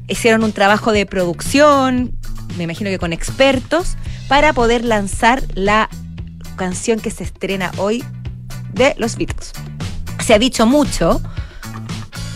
[0.08, 2.12] hicieron un trabajo de producción,
[2.58, 3.95] me imagino que con expertos,
[4.31, 5.89] para poder lanzar la
[6.55, 8.01] canción que se estrena hoy
[8.73, 9.51] de los Beatles.
[10.25, 11.21] Se ha dicho mucho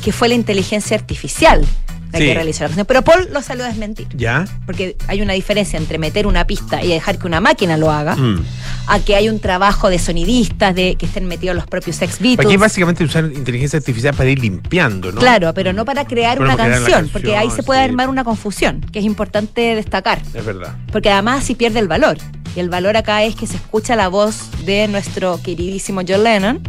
[0.03, 1.65] que fue la inteligencia artificial
[2.11, 2.25] la Sí.
[2.25, 4.45] que realizó la canción, pero Paul lo salió a desmentir, ¿Ya?
[4.65, 8.15] porque hay una diferencia entre meter una pista y dejar que una máquina lo haga,
[8.15, 8.43] Mm.
[8.87, 12.45] a que hay un trabajo de sonidistas, de que estén metidos los propios ex Beatles.
[12.45, 15.19] Aquí básicamente usar inteligencia artificial para ir limpiando, ¿no?
[15.19, 17.85] Claro, pero no para crear una para crear la canción, porque ahí se puede sí.
[17.89, 20.75] armar una confusión, que es importante destacar, Es verdad.
[20.91, 22.17] porque además así pierde el valor.
[22.55, 26.61] Y el valor acá es que se escucha la voz de nuestro queridísimo John Lennon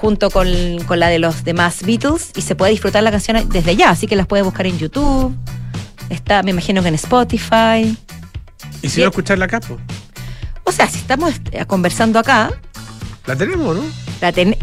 [0.00, 0.48] junto con,
[0.86, 4.06] con la de los demás Beatles y se puede disfrutar la canción desde ya, así
[4.06, 5.34] que las puedes buscar en YouTube,
[6.08, 7.96] está, me imagino que en Spotify.
[8.80, 9.76] ¿Y si no escucharla acá, po?
[10.64, 12.50] O sea, si estamos eh, conversando acá,
[13.26, 13.82] La tenemos, ¿no?
[14.20, 14.56] La ten...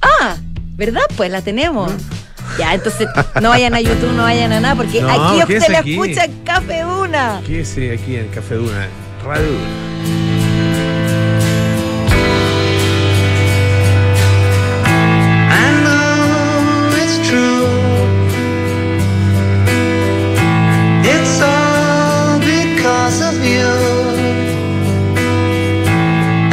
[0.00, 0.36] Ah,
[0.76, 1.02] ¿verdad?
[1.16, 1.92] Pues la tenemos.
[2.58, 3.06] Ya, entonces
[3.42, 5.92] no vayan a YouTube, no vayan a nada, porque No, aquí ¿qué usted la aquí?
[5.92, 7.42] escucha en Café Una.
[7.46, 8.88] ¿Qué es eh, aquí en Café Duna?
[9.24, 9.48] Radio
[23.08, 23.68] because of you.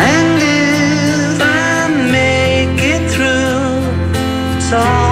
[0.09, 5.04] And if I make it through, it's all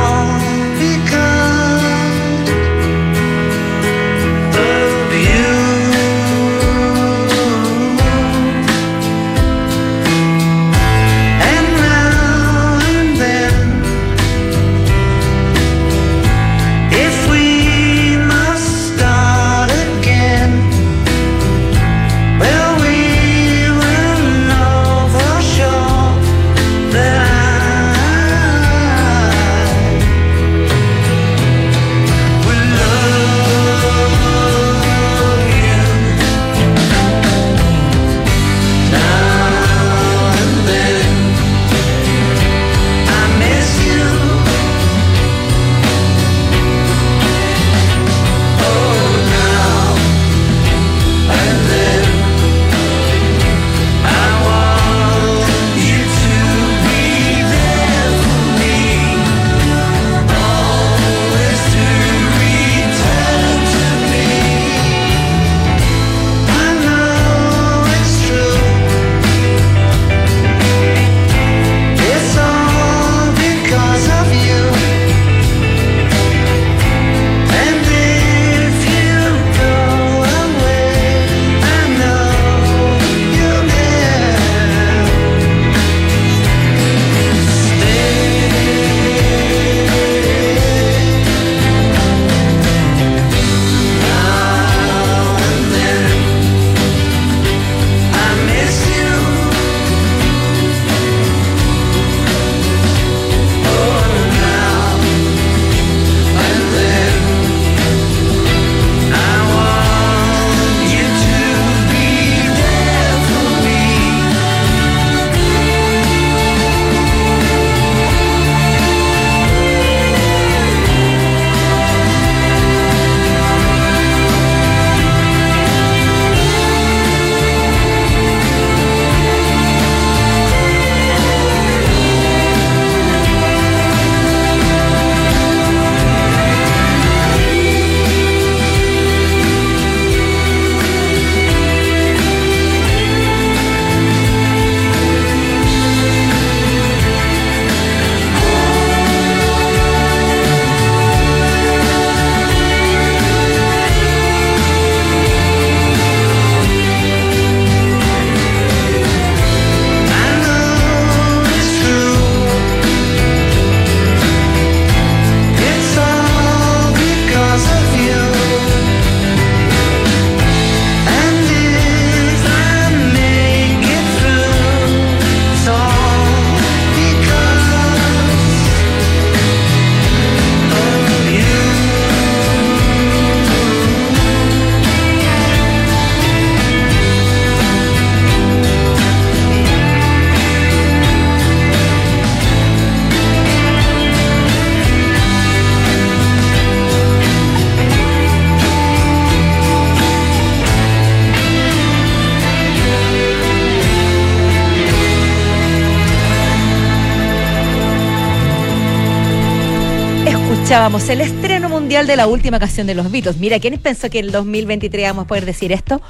[210.74, 213.38] Escuchábamos el estreno mundial de la última canción de los Beatles.
[213.38, 216.02] Mira, ¿quién pensó que en el 2023 vamos a poder decir esto?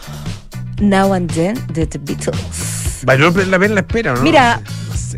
[0.80, 3.02] Now and Then de The Beatles.
[3.04, 4.22] Valió la pena la espera, ¿o ¿no?
[4.22, 4.62] Mira.
[4.88, 5.18] No sé.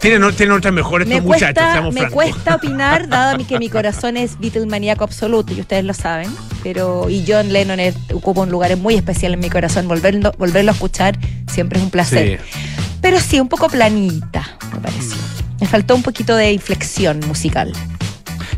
[0.00, 2.14] Tienen, tienen otras mejores Me estos muchachos, cuesta, seamos me francos.
[2.14, 6.34] cuesta opinar, dado que mi corazón es Beatle maníaco absoluto, y ustedes lo saben.
[6.62, 9.86] Pero, y John Lennon es- ocupa un lugar muy especial en mi corazón.
[9.86, 11.18] Volverlo, volverlo a escuchar
[11.52, 12.40] siempre es un placer.
[12.50, 12.58] Sí.
[13.02, 15.16] Pero sí, un poco planita, me pareció.
[15.16, 15.60] Mm.
[15.60, 17.74] Me faltó un poquito de inflexión musical.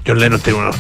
[0.07, 0.77] John Lennon tiene unos.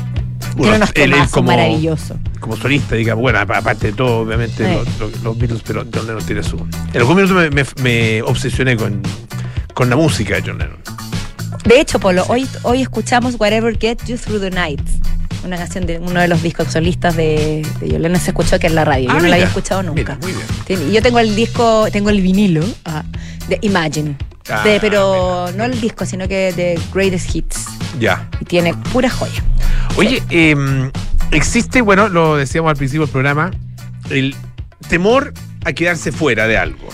[0.57, 2.17] Unos él- él como, maravillosos.
[2.41, 4.75] como solista, digamos, bueno, apa- aparte de todo, obviamente, Sí.
[4.75, 6.57] los, los- los Beatles, pero John Lennon tiene su.
[6.93, 9.01] En algún minuto me, me- me obsesioné con,
[9.73, 10.77] con la música de John Lennon.
[11.65, 14.81] De hecho, Polo, hoy, hoy escuchamos Whatever Get You Through the Night.
[15.45, 18.67] Una canción de uno de los discos solistas de, de John Lennon se escuchó aquí
[18.67, 19.09] en la radio.
[19.11, 19.29] Ah, Yo no mira.
[19.31, 20.19] la había escuchado nunca.
[20.25, 20.35] Mira,
[20.69, 20.93] muy bien.
[20.93, 23.05] Yo tengo el disco, tengo el vinilo ah,
[23.49, 24.17] de Imagine.
[24.51, 27.62] Ah, De- pero no el disco, sino que de Greatest Hits.
[27.99, 28.29] Ya.
[28.41, 29.43] Y tiene pura joya.
[29.97, 30.57] Oye, eh,
[31.31, 33.51] existe, bueno, lo decíamos al principio del programa,
[34.11, 34.35] el
[34.89, 35.33] temor
[35.65, 36.89] a quedarse fuera de algo.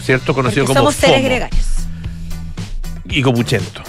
[0.00, 0.34] ¿Cierto?
[0.34, 1.64] Conocido Porque como somos seres gregarios.
[3.06, 3.82] y copuchento.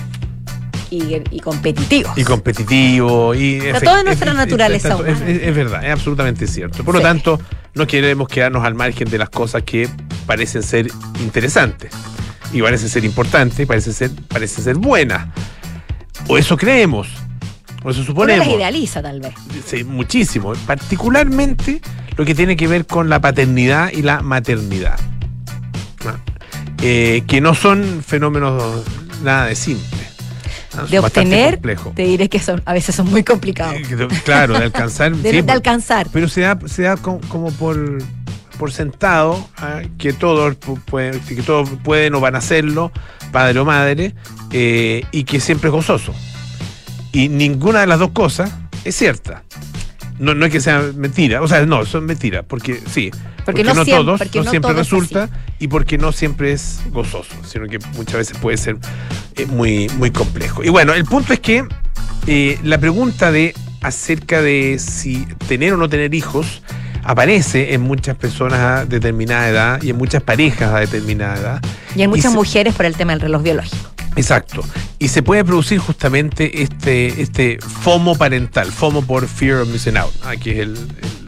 [0.89, 2.17] Y, y competitivos.
[2.17, 3.33] Y competitivo.
[3.35, 5.29] Y Pero todo es nuestra es- naturaleza es- es- humana.
[5.29, 6.83] es- es verdad, es absolutamente cierto.
[6.83, 7.39] Por lo tanto,
[7.73, 9.89] no queremos quedarnos al margen de las cosas que
[10.25, 10.87] parecen ser
[11.19, 11.91] interesantes.
[12.53, 15.27] Y parecen ser importantes, y parecen ser, parecen ser buenas.
[16.27, 17.07] O eso creemos.
[17.83, 18.47] O eso Uno suponemos.
[18.47, 19.33] las idealiza, tal vez.
[19.65, 20.53] Sí, muchísimo.
[20.65, 21.81] Particularmente
[22.17, 24.99] lo que tiene que ver con la paternidad y la maternidad.
[26.03, 26.13] ¿no?
[26.81, 28.83] Eh, que no son fenómenos
[29.23, 30.01] nada de simples.
[30.75, 30.81] ¿no?
[30.81, 31.59] Son De obtener,
[31.95, 33.75] te diré que son, a veces son muy complicados.
[33.75, 35.15] Eh, Claro, de alcanzar.
[35.15, 36.07] De, sí, de alcanzar.
[36.11, 37.99] pero se da, se da co- como por,
[38.55, 42.91] por sentado ah, que todos pu- pueden, que todos pueden o van a hacerlo,
[43.31, 44.13] padre o madre,
[44.51, 46.13] eh, y que siempre es gozoso.
[47.11, 48.51] Y ninguna de las dos cosas
[48.83, 49.43] es cierta.
[50.19, 53.11] No, no es que sea mentira, o sea, no, son mentiras, porque sí,
[53.43, 56.53] porque, no no, siempre- todos, porque no no siempre todo resulta y porque no siempre
[56.53, 58.77] es gozoso, sino que muchas veces puede ser
[59.35, 60.63] eh, muy, muy complejo.
[60.63, 61.65] Y bueno, el punto es que
[62.27, 66.63] eh, la pregunta de acerca de si tener o no tener hijos
[67.05, 71.61] aparece en muchas personas a determinada edad y en muchas parejas a determinada edad.
[71.95, 73.91] Y hay muchas se- mujeres por el tema del reloj biológico.
[74.17, 74.63] Exacto.
[74.97, 80.13] Y se puede producir justamente este, este FOMO parental, FOMO por Fear of Missing Out,
[80.41, 80.77] que es, el-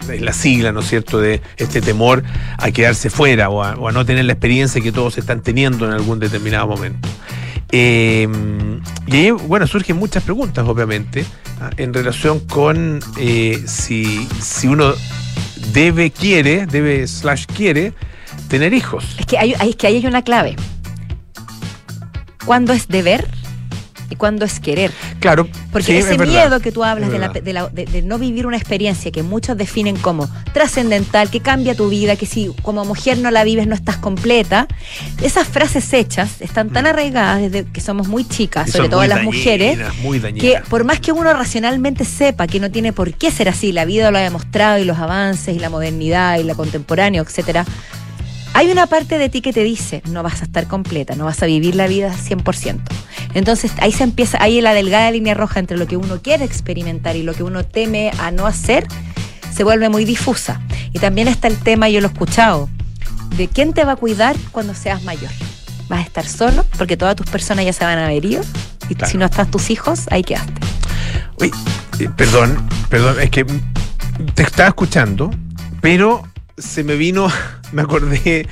[0.10, 2.24] el- es la sigla, ¿no es cierto?, de este temor
[2.58, 5.86] a quedarse fuera o a, o a no tener la experiencia que todos están teniendo
[5.86, 7.10] en algún determinado momento.
[7.74, 8.26] Eh,
[9.08, 11.26] y ahí, bueno, surgen muchas preguntas, obviamente,
[11.76, 14.94] en relación con eh, si, si uno
[15.74, 17.94] debe, quiere, debe, slash, quiere
[18.48, 19.06] tener hijos.
[19.20, 20.56] Es que hay, es que ahí hay una clave.
[22.46, 23.28] ¿Cuándo es deber
[24.10, 24.91] y cuándo es querer?
[25.20, 27.86] Claro, Porque sí, ese es verdad, miedo que tú hablas de, la- de la- de-
[27.86, 32.26] de no vivir una experiencia que muchos definen como trascendental, que cambia tu vida, que
[32.26, 34.67] si como mujer no la vives no estás completa,
[35.22, 38.70] esas frases hechas están tan arraigadas desde que somos muy chicas, Mm.
[38.70, 42.72] Y sobre todo las mujeres, muy que por más que uno racionalmente sepa que no
[42.72, 45.70] tiene por qué ser así, la vida lo ha demostrado y los avances y la
[45.70, 47.65] modernidad y la contemporánea, etcétera.
[48.54, 51.42] Hay una parte de ti que te dice, no vas a estar completa, no vas
[51.44, 52.80] a vivir la vida 100%.
[53.36, 57.16] Entonces ahí se empieza, ahí la delgada línea roja entre lo que uno quiere experimentar
[57.16, 58.88] y lo que uno teme a no hacer,
[59.54, 60.60] se vuelve muy difusa.
[60.92, 62.68] Y también está el tema, yo lo he escuchado,
[63.36, 65.30] de quién te va a cuidar cuando seas mayor.
[65.88, 66.66] ¿Vas a estar solo?
[66.78, 68.42] Porque todas tus personas ya se van a haber ido.
[68.90, 69.12] Y Claro.
[69.12, 70.54] si no están tus hijos, ahí quedaste.
[71.40, 71.52] Uy,
[72.00, 73.46] eh, perdón, perdón, es que
[74.34, 75.30] te estaba escuchando,
[75.82, 76.24] pero
[76.58, 77.28] se me vino,
[77.72, 78.48] me acordé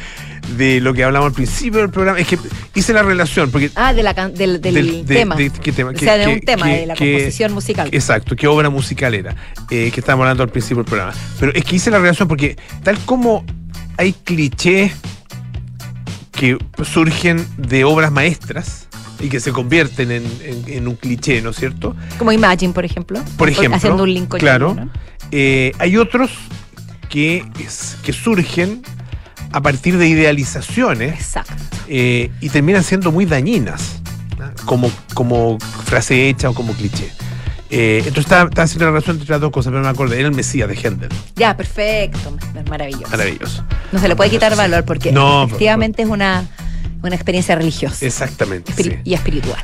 [0.57, 2.19] de lo que hablamos al principio del programa.
[2.19, 2.37] Es que
[2.75, 3.71] hice la relación, porque.
[3.75, 5.35] Ah, de la del, del del- de- tema.
[5.35, 5.91] de- ¿qué tema?
[5.91, 7.89] o sea, de que- un tema, que- de la que- composición musical.
[7.91, 9.35] Exacto, qué obra musical era,
[9.71, 11.13] eh, que estábamos hablando al principio del programa.
[11.39, 13.43] Pero es que hice la relación porque, tal como
[13.97, 14.91] hay clichés
[16.31, 18.87] que surgen de obras maestras
[19.21, 21.95] y que se convierten en, en- en un cliché, ¿no es cierto?
[22.19, 23.23] Como Imagine, por ejemplo.
[23.37, 24.75] Por ejemplo, Haciendo un link con claro.
[24.75, 24.89] ¿no?
[25.31, 26.29] Eh, hay otros
[27.09, 28.81] que, es- que surgen
[29.51, 31.53] a partir de idealizaciones Exacto.
[31.87, 34.01] eh, y terminan siendo muy dañinas,
[34.37, 34.51] ¿no?
[34.65, 37.09] como, como frase hecha o como cliché.
[37.71, 40.19] Eh, entonces estaba, estaba haciendo la relación entre las dos cosas, pero no me acordé.
[40.19, 41.09] Era el Mesías de Händel.
[41.35, 42.35] Ya, perfecto.
[42.69, 43.09] Maravilloso.
[43.09, 43.63] Maravilloso.
[43.91, 46.45] No se le puede quitar valor porque No, efectivamente es una,
[47.01, 48.05] una experiencia religiosa.
[48.05, 48.71] Exactamente.
[48.73, 48.95] sí.
[49.03, 49.61] y espiritual.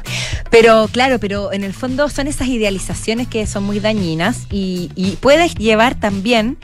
[0.50, 5.18] Pero claro, pero en el fondo son esas idealizaciones que son muy dañinas y, y
[5.18, 6.58] puedes llevar también,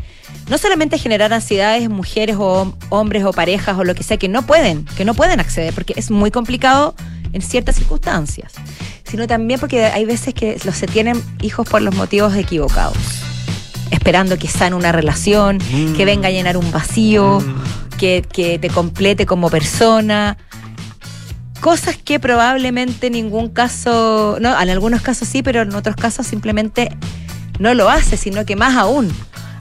[0.47, 4.17] no solamente generar ansiedades en mujeres o hom- hombres o parejas o lo que sea
[4.17, 6.95] que no pueden, que no pueden acceder, porque es muy complicado
[7.33, 8.53] en ciertas circunstancias,
[9.03, 12.97] sino también porque hay veces que los se tienen hijos por los motivos equivocados.
[13.91, 15.93] Esperando que sane una relación, Mm.
[15.95, 17.39] que venga a llenar un vacío,
[17.97, 20.37] que, que te complete como persona.
[21.61, 26.27] Cosas que probablemente en ningún caso, no, en algunos casos sí, pero en otros casos
[26.27, 26.95] simplemente
[27.59, 29.11] no lo hace, sino que más aún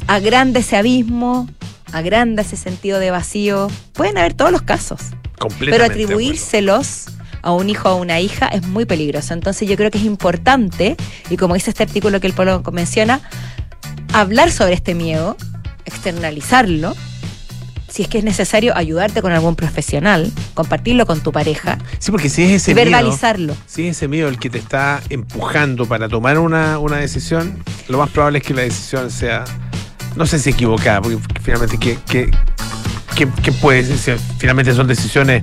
[0.07, 1.49] agranda ese abismo,
[1.93, 3.69] agranda ese sentido de vacío.
[3.93, 5.01] Pueden haber todos los casos,
[5.59, 7.07] pero atribuírselos
[7.43, 9.35] a un hijo o a una hija es muy peligroso.
[9.35, 10.97] Entonces yo creo que es importante,
[11.31, 13.21] y como dice este artículo que el Polo menciona,
[14.13, 15.37] hablar sobre este miedo,
[15.85, 16.95] externalizarlo.
[17.89, 22.29] Si es que es necesario ayudarte con algún profesional, compartirlo con tu pareja Sí, porque
[22.29, 23.57] si es ese miedo, verbalizarlo.
[23.67, 27.97] si es ese miedo el que te está empujando para tomar una, una decisión, lo
[27.99, 29.45] más probable es que la decisión sea,
[30.17, 32.31] no sé si equivocada, porque finalmente, ¿qué, qué,
[33.15, 34.19] qué- qué puede ser?
[34.39, 35.43] Finalmente son decisiones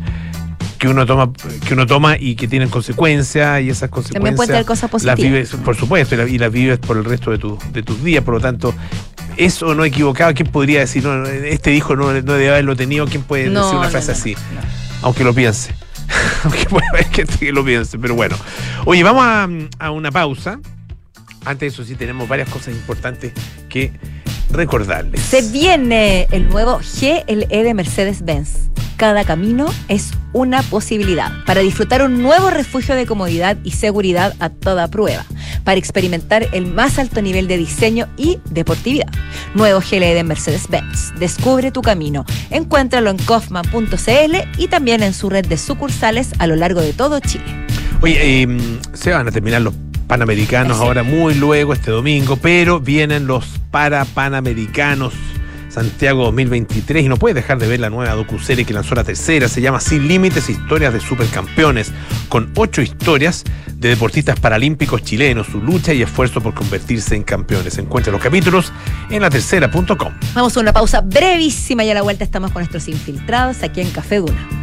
[0.79, 1.31] que uno toma
[1.65, 4.91] que uno toma y que tienen consecuencias y esas consecuencias También pueden tener cosas las
[4.91, 5.17] positivas.
[5.21, 8.03] vives por supuesto y, la- y las vives por el resto de, tu- de tus
[8.03, 8.73] días por lo tanto
[9.38, 13.23] eso no equivocado quién podría decir no, este hijo no, no debe haberlo tenido quién
[13.23, 14.36] puede No, decir una frase así
[15.03, 15.73] aunque lo piense.
[16.43, 18.36] aunque puede haber gente que lo piense, pero bueno.
[18.86, 19.47] Oye, vamos a,
[19.86, 20.59] a una pausa.
[21.45, 23.31] Antes de eso sí tenemos varias cosas importantes
[23.69, 23.91] que
[24.53, 25.21] recordarles.
[25.21, 28.69] Se viene el nuevo GLE de Mercedes-Benz.
[28.97, 34.49] Cada camino es una posibilidad para disfrutar un nuevo refugio de comodidad y seguridad a
[34.49, 35.25] toda prueba,
[35.63, 39.11] para experimentar el más alto nivel de diseño y deportividad.
[39.55, 41.13] Nuevo GLE de Mercedes-Benz.
[41.19, 42.25] Descubre tu camino.
[42.49, 47.19] Encuéntralo en kaufman.cl y también en su red de sucursales a lo largo de todo
[47.19, 47.45] Chile.
[48.01, 48.47] Oye, eh,
[48.93, 49.73] se van a terminar los
[50.13, 50.84] Panamericanos Sí.
[50.84, 55.12] ahora muy luego este domingo, pero vienen los para Panamericanos
[55.69, 59.47] Santiago 2023 y no puedes dejar de ver la nueva docuserie que lanzó la tercera,
[59.47, 61.91] se llama Sin Límites, historias de supercampeones,
[62.30, 67.80] con ocho historias de deportistas paralímpicos chilenos, su lucha y esfuerzo por convertirse en campeones.
[67.80, 68.71] Encuentra los capítulos
[69.10, 70.13] en la tercera.com.
[70.36, 73.89] Vamos a una pausa brevísima y a la vuelta estamos con nuestros infiltrados aquí en
[73.89, 74.62] Café Duna.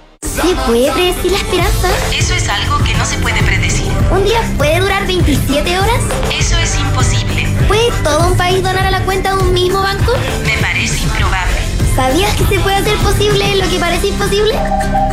[0.23, 1.89] ¿Se puede predecir la esperanza?
[2.17, 3.91] Eso es algo que no se puede predecir.
[4.11, 6.03] ¿Un día puede durar 27 horas?
[6.37, 7.47] Eso es imposible.
[7.67, 10.13] ¿Puede todo un país donar a la cuenta de un mismo banco?
[10.45, 11.60] Me parece improbable.
[11.95, 14.53] ¿Sabías que se puede hacer posible lo que parece imposible?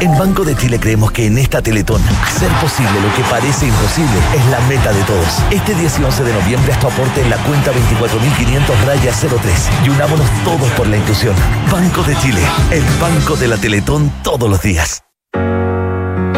[0.00, 4.18] En Banco de Chile creemos que en esta Teletón, hacer posible lo que parece imposible
[4.34, 5.42] es la meta de todos.
[5.50, 9.68] Este 10 y 11 de noviembre haz tu aporte en la cuenta 24.500 raya 03
[9.84, 11.34] y unámonos todos por la inclusión.
[11.70, 15.02] Banco de Chile, el banco de la Teletón todos los días.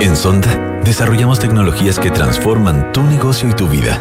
[0.01, 4.01] En Sonda, desarrollamos tecnologías que transforman tu negocio y tu vida,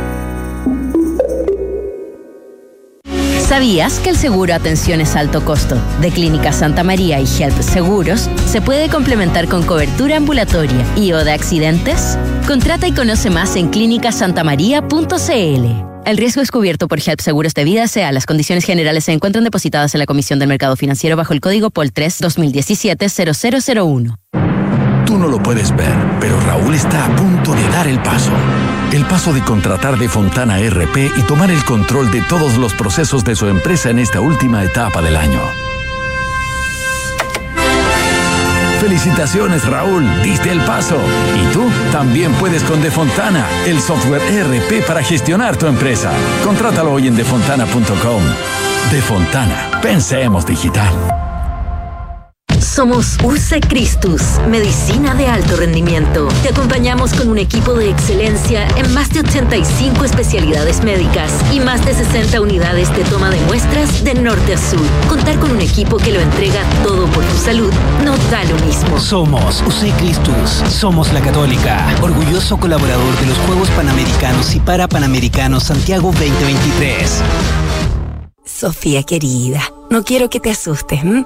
[3.51, 8.61] ¿Sabías que el seguro Atenciones Alto Costo de Clínica Santa María y Health Seguros se
[8.61, 12.17] puede complementar con cobertura ambulatoria y o de accidentes?
[12.47, 15.65] Contrata y conoce más en clínicasantamaría.cl.
[16.05, 18.13] El riesgo es cubierto por HELP Seguros de Vida SEA.
[18.13, 21.71] Las condiciones generales se encuentran depositadas en la Comisión del Mercado Financiero bajo el código
[21.71, 24.17] POL 3 2017 0001.
[25.05, 28.31] Tú no lo puedes ver, pero Raúl está a punto de dar el paso.
[28.91, 33.23] El paso de contratar de Fontana RP y tomar el control de todos los procesos
[33.23, 35.39] de su empresa en esta última etapa del año.
[38.81, 40.99] Felicitaciones Raúl, diste el paso.
[41.41, 46.11] Y tú también puedes con Defontana, el software ERP para gestionar tu empresa.
[46.43, 48.23] Contrátalo hoy en defontana.com.
[48.91, 51.30] Defontana, pensemos digital.
[52.73, 56.29] Somos UC Christus, medicina de alto rendimiento.
[56.41, 61.85] Te acompañamos con un equipo de excelencia en más de 85 especialidades médicas y más
[61.85, 64.79] de 60 unidades de toma de muestras de norte a sur.
[65.09, 67.73] Contar con un equipo que lo entrega todo por tu salud
[68.05, 68.97] no da lo mismo.
[68.97, 76.13] Somos UC Christus, somos la Católica, orgulloso colaborador de los Juegos Panamericanos y Parapanamericanos Santiago
[76.13, 77.21] 2023.
[78.45, 81.01] Sofía querida, no quiero que te asustes.
[81.01, 81.25] ¿m?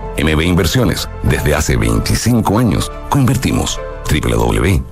[0.17, 3.79] MB Inversiones, desde hace 25 años, coinvertimos.
[4.09, 4.91] www.mbi.cl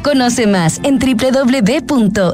[0.03, 2.31] Conoce más en www.exacon.cl.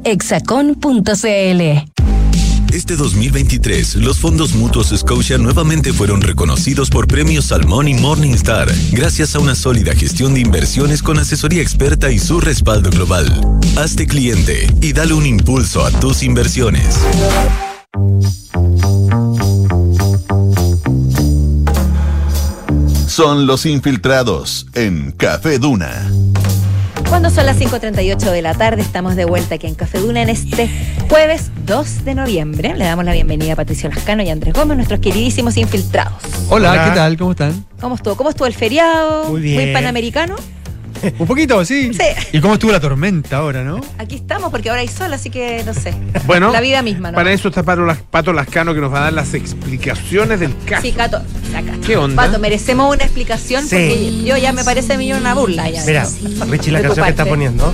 [2.74, 9.36] Este 2023, los fondos mutuos Scotia nuevamente fueron reconocidos por premios Salmón y Morningstar, gracias
[9.36, 13.26] a una sólida gestión de inversiones con asesoría experta y su respaldo global.
[13.78, 17.00] Hazte cliente y dale un impulso a tus inversiones.
[23.08, 26.08] Son los infiltrados en Café Duna.
[27.10, 30.30] Cuando son las 5.38 de la tarde, estamos de vuelta aquí en Café Duna en
[30.30, 30.70] este
[31.10, 32.76] jueves 2 de noviembre.
[32.76, 36.22] Le damos la bienvenida a Patricio Lascano y a Andrés Gómez, nuestros queridísimos infiltrados.
[36.50, 37.18] Hola, ¿qué tal?
[37.18, 37.66] ¿Cómo están?
[37.80, 38.16] ¿Cómo estuvo?
[38.18, 39.30] ¿Cómo estuvo el feriado?
[39.30, 39.64] Muy bien.
[39.64, 40.36] Muy panamericano.
[41.20, 41.92] Un poquito, sí.
[41.94, 42.04] Sí.
[42.34, 43.82] ¿Y cómo estuvo la tormenta ahora, no?
[43.98, 45.94] Aquí estamos porque ahora hay sol, así que no sé.
[46.26, 47.16] Bueno, La vida misma, ¿no?
[47.16, 50.82] Para eso está Pato, Pato Lascano que nos va a dar las explicaciones del caso.
[50.82, 51.22] Sí, Cato,
[51.52, 51.74] saca.
[51.86, 52.16] ¿Qué onda?
[52.26, 53.76] Pato, merecemos una explicación Sí.
[53.76, 55.70] porque yo ya me parece a mí una burla.
[55.70, 56.08] Ya, Mira,
[56.50, 57.74] Richie, la canción que está poniendo.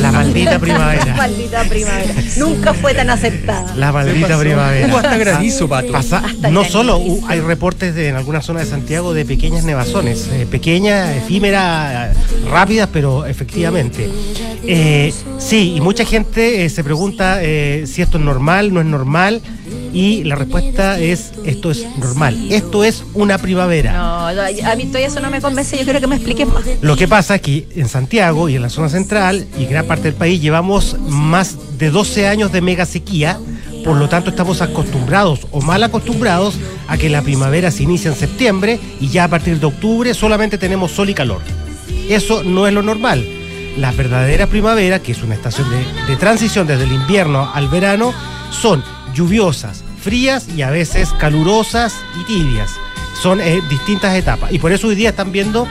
[0.00, 1.14] La maldita primavera.
[1.16, 2.14] Maldita primavera.
[2.36, 3.74] Nunca fue tan aceptada.
[3.76, 4.86] La maldita primavera.
[4.88, 5.96] Hubo hasta granizo, Pato.
[5.96, 6.64] Hasta no granizo.
[6.64, 12.01] solo hay reportes de, en algunas zonas de Santiago de pequeñas nevazones, eh, pequeñas, efímeras,
[12.50, 14.08] rápidas, pero efectivamente.
[14.64, 18.86] Eh, sí, y mucha gente eh, se pregunta eh, si esto es normal, no es
[18.86, 19.42] normal,
[19.92, 22.50] y la respuesta es esto es normal.
[22.50, 23.92] Esto es una primavera.
[23.92, 25.76] No, no, a mí todavía eso no me convence.
[25.76, 26.62] Yo quiero que me expliques más.
[26.80, 30.04] Lo que pasa es que en Santiago y en la zona central y gran parte
[30.04, 33.38] del país llevamos más de 12 años de mega sequía,
[33.84, 36.54] por lo tanto estamos acostumbrados o mal acostumbrados
[36.88, 40.58] a que la primavera se inicia en septiembre y ya a partir de octubre solamente
[40.58, 41.42] tenemos sol y calor.
[42.14, 43.26] Eso no es lo normal.
[43.78, 45.66] La verdadera primavera, que es una estación
[46.06, 48.12] de, transición desde el invierno al verano,
[48.50, 48.84] son
[49.14, 52.70] lluviosas, frías y a veces calurosas y tibias.
[53.22, 54.52] Son eh, distintas etapas.
[54.52, 55.66] Y por eso hoy día están viendo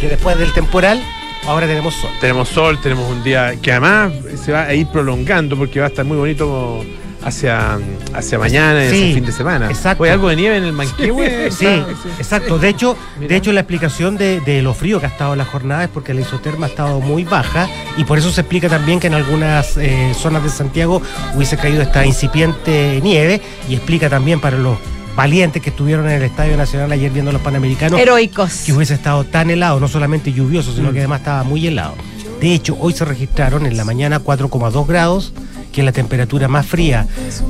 [0.00, 1.02] que después del temporal,
[1.46, 2.10] ahora tenemos sol.
[2.20, 5.88] Tenemos sol, tenemos un día que además se va a ir prolongando porque va a
[5.88, 6.84] estar muy bonito
[7.26, 7.78] hacia,
[8.14, 9.68] hacia mañana Sí, hacia el fin de semana.
[9.70, 10.02] exacto.
[10.04, 11.50] Oye, algo de nieve en el Manquehue.
[11.50, 11.66] Sí,
[12.18, 12.58] exacto.
[12.58, 15.84] De hecho, de hecho la explicación de, de lo frío que ha estado la jornada
[15.84, 19.08] es porque la isoterma ha estado muy baja y por eso se explica también que
[19.08, 21.02] en algunas eh, zonas de Santiago
[21.34, 24.78] hubiese caído esta incipiente nieve y explica también para los
[25.16, 28.64] valientes que estuvieron en el Estadio Nacional ayer viendo a los Panamericanos Heroicos.
[28.66, 31.94] que hubiese estado tan helado, no solamente lluvioso, sino que además estaba muy helado.
[32.40, 35.32] De hecho, hoy se registraron en la mañana 4,2 grados,
[35.76, 37.06] que es la temperatura más fría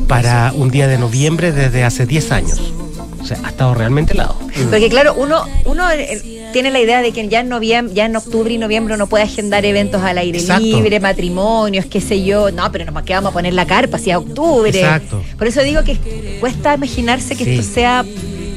[0.09, 2.61] para un día de noviembre desde hace 10 años.
[3.22, 4.37] O sea, ha estado realmente helado.
[4.68, 8.16] Porque claro, uno, uno eh, tiene la idea de que ya en noviembre, ya en
[8.16, 10.62] octubre y noviembre uno puede agendar eventos al aire Exacto.
[10.64, 12.51] libre, matrimonios, qué sé yo.
[12.51, 14.70] No, pero nos quedamos a poner la carpa hacia octubre.
[14.70, 15.22] Exacto.
[15.39, 15.97] Por eso digo que
[16.41, 17.59] cuesta imaginarse que Sí.
[17.59, 18.05] esto sea,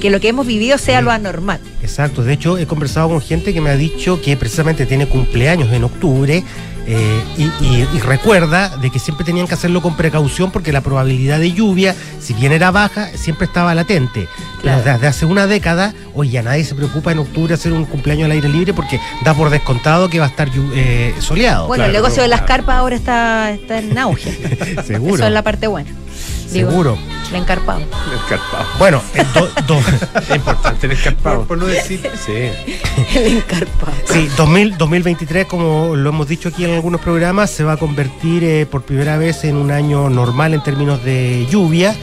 [0.02, 1.60] que lo que hemos vivido sea lo anormal.
[1.84, 5.72] Exacto, de hecho he conversado con gente que me ha dicho que precisamente tiene cumpleaños
[5.74, 6.44] en octubre
[6.92, 10.82] eh, y, y- y recuerda de que siempre tenían que hacerlo con precaución porque la
[10.82, 14.28] probabilidad de lluvia, si bien era baja, siempre estaba latente.
[14.64, 18.26] Pero desde hace una década hoy ya nadie se preocupa en octubre hacer un cumpleaños
[18.26, 21.68] al aire libre porque da por descontado que va a estar eh, soleado.
[21.68, 24.84] Bueno, el negocio de las carpas ahora está, está en auge.
[24.86, 25.16] Seguro.
[25.16, 25.92] Eso es la parte buena.
[26.52, 26.98] Digo, Seguro.
[27.30, 27.80] El encarpado.
[27.80, 28.66] El escarpado.
[28.80, 29.02] Bueno,
[29.34, 29.80] do- do-
[30.30, 31.44] Es importante el escarpado.
[31.46, 32.02] Por no decir.
[32.26, 32.50] Sí.
[33.18, 33.94] El encarpado.
[34.06, 38.44] Sí, 2000 2023, como lo hemos dicho aquí en algunos programas, se va a convertir
[38.44, 41.96] eh, por primera vez en un año normal en términos de lluvia.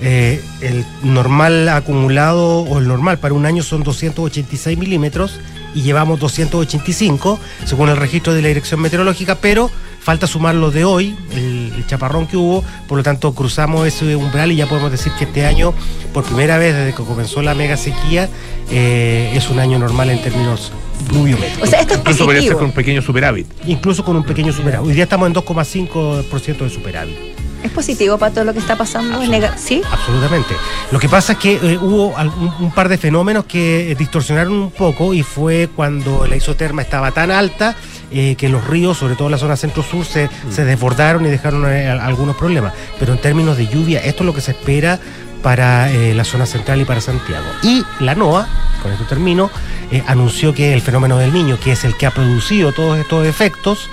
[0.00, 5.40] Eh, el normal acumulado o el normal para un año son 286 milímetros
[5.74, 9.70] y llevamos 285 según el registro de la dirección meteorológica, pero
[10.00, 14.16] falta sumar lo de hoy, el, el chaparrón que hubo, por lo tanto cruzamos ese
[14.16, 15.74] umbral y ya podemos decir que este año,
[16.14, 18.28] por primera vez desde que comenzó la mega sequía,
[18.70, 20.72] eh, es un año normal en términos
[21.08, 21.68] pluviométricos.
[21.68, 23.46] O sea, esto es Incluso podría ser con un pequeño superávit.
[23.66, 24.88] Incluso con un pequeño superávit.
[24.88, 27.16] Hoy día estamos en 2,5% de superávit.
[27.62, 29.20] ¿Es positivo para todo lo que está pasando?
[29.20, 29.82] ¿Es nega- ¿Sí?
[29.90, 30.54] Absolutamente.
[30.92, 34.52] Lo que pasa es que eh, hubo algún- un, par de fenómenos que eh, distorsionaron
[34.52, 37.74] un poco y fue cuando la isoterma estaba tan alta
[38.10, 41.88] eh, que los ríos, sobre todo la zona centro-sur, se, se desbordaron y dejaron eh,
[41.88, 42.72] al- algunos problemas.
[42.98, 44.98] Pero en términos de lluvia, esto es lo que se espera
[45.42, 47.46] para eh, la zona central y para Santiago.
[47.62, 48.48] Y la NOAA,
[48.82, 49.50] con esto termino,
[49.92, 53.26] eh, anunció que el fenómeno del niño, que es el que ha producido todos estos
[53.26, 53.88] efectos,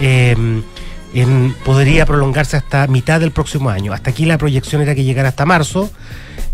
[0.00, 0.64] en-
[1.64, 3.92] podría prolongarse hasta mitad del próximo año.
[3.92, 5.90] Hasta aquí la proyección era que llegara hasta marzo,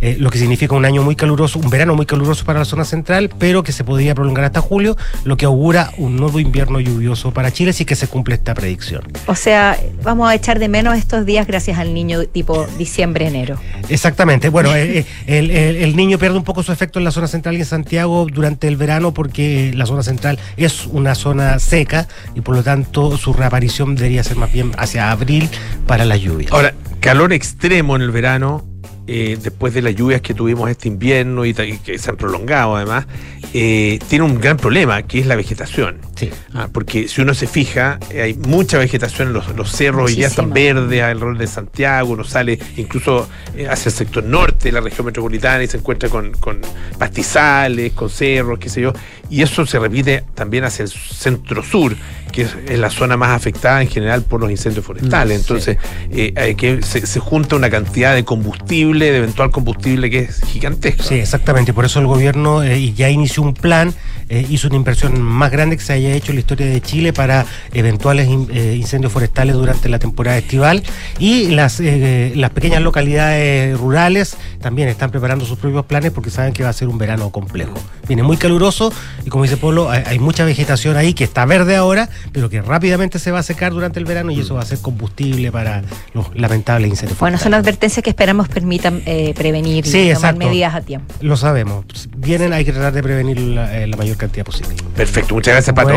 [0.00, 2.84] eh, lo que significa un año muy caluroso, un verano muy caluroso para la zona
[2.84, 7.32] central, pero que se podría prolongar hasta julio, lo que augura un nuevo invierno lluvioso
[7.32, 9.02] para Chile si que se cumple esta predicción.
[9.26, 13.56] O sea, vamos a echar de menos estos días gracias al niño tipo diciembre-enero.
[13.88, 14.48] Exactamente.
[14.48, 17.26] Bueno, eh, eh, el, el- el niño pierde un poco su efecto en la zona
[17.28, 22.08] central y en Santiago durante el verano porque la zona central es una zona seca
[22.34, 25.48] y por lo tanto su reaparición debería ser más bien hacia abril
[25.86, 26.48] para la lluvia.
[26.50, 28.64] Ahora, calor extremo en el verano,
[29.06, 33.06] eh, después de las lluvias que tuvimos este invierno y, que se han prolongado además,
[33.52, 35.98] eh, tiene un gran problema que es la vegetación.
[36.16, 36.30] Sí.
[36.52, 40.16] Ah, porque si uno se fija, eh, hay mucha vegetación en los, los cerros y
[40.16, 40.80] ya están Muchísima.
[40.80, 45.06] verdes alrededor de Santiago, uno sale incluso eh, hacia el sector norte de la región
[45.06, 46.60] metropolitana y se encuentra con, con
[46.98, 48.92] pastizales, con cerros, qué sé yo,
[49.30, 51.96] y eso se repite también hacia el centro sur,
[52.32, 55.38] que es, la zona más afectada en general por los incendios forestales.
[55.38, 55.78] Mm, Entonces,
[56.10, 60.40] eh, hay que se, se junta una cantidad de combustible, de eventual combustible que es
[60.44, 61.02] gigantesca.
[61.02, 61.72] Sí, exactamente.
[61.72, 63.94] Por eso el gobierno eh, ya inició un plan,
[64.28, 67.12] eh, hizo una inversión más grande que se haya hecho en la historia de Chile
[67.12, 70.82] para eventuales in- eh, incendios forestales durante la temporada estival.
[71.18, 76.52] Y las, eh, las pequeñas localidades rurales también están preparando sus propios planes porque saben
[76.52, 77.74] que va a ser un verano complejo.
[78.06, 78.92] Viene muy caluroso
[79.24, 82.60] y como dice Polo, hay, hay mucha vegetación ahí que está verde ahora, pero que
[82.60, 85.82] rápidamente se va a secar durante el verano y eso va a ser combustible para
[86.12, 90.74] los lamentables incendios Bueno, son advertencias que esperamos permitan eh, prevenir Sí, y tomar medidas
[90.74, 91.12] a tiempo.
[91.20, 91.84] Lo sabemos.
[92.16, 94.74] Vienen, hay que tratar de prevenir la, eh, la mayor cantidad posible.
[94.96, 95.88] Perfecto, muchas gracias, Pato.
[95.88, 95.93] Bueno,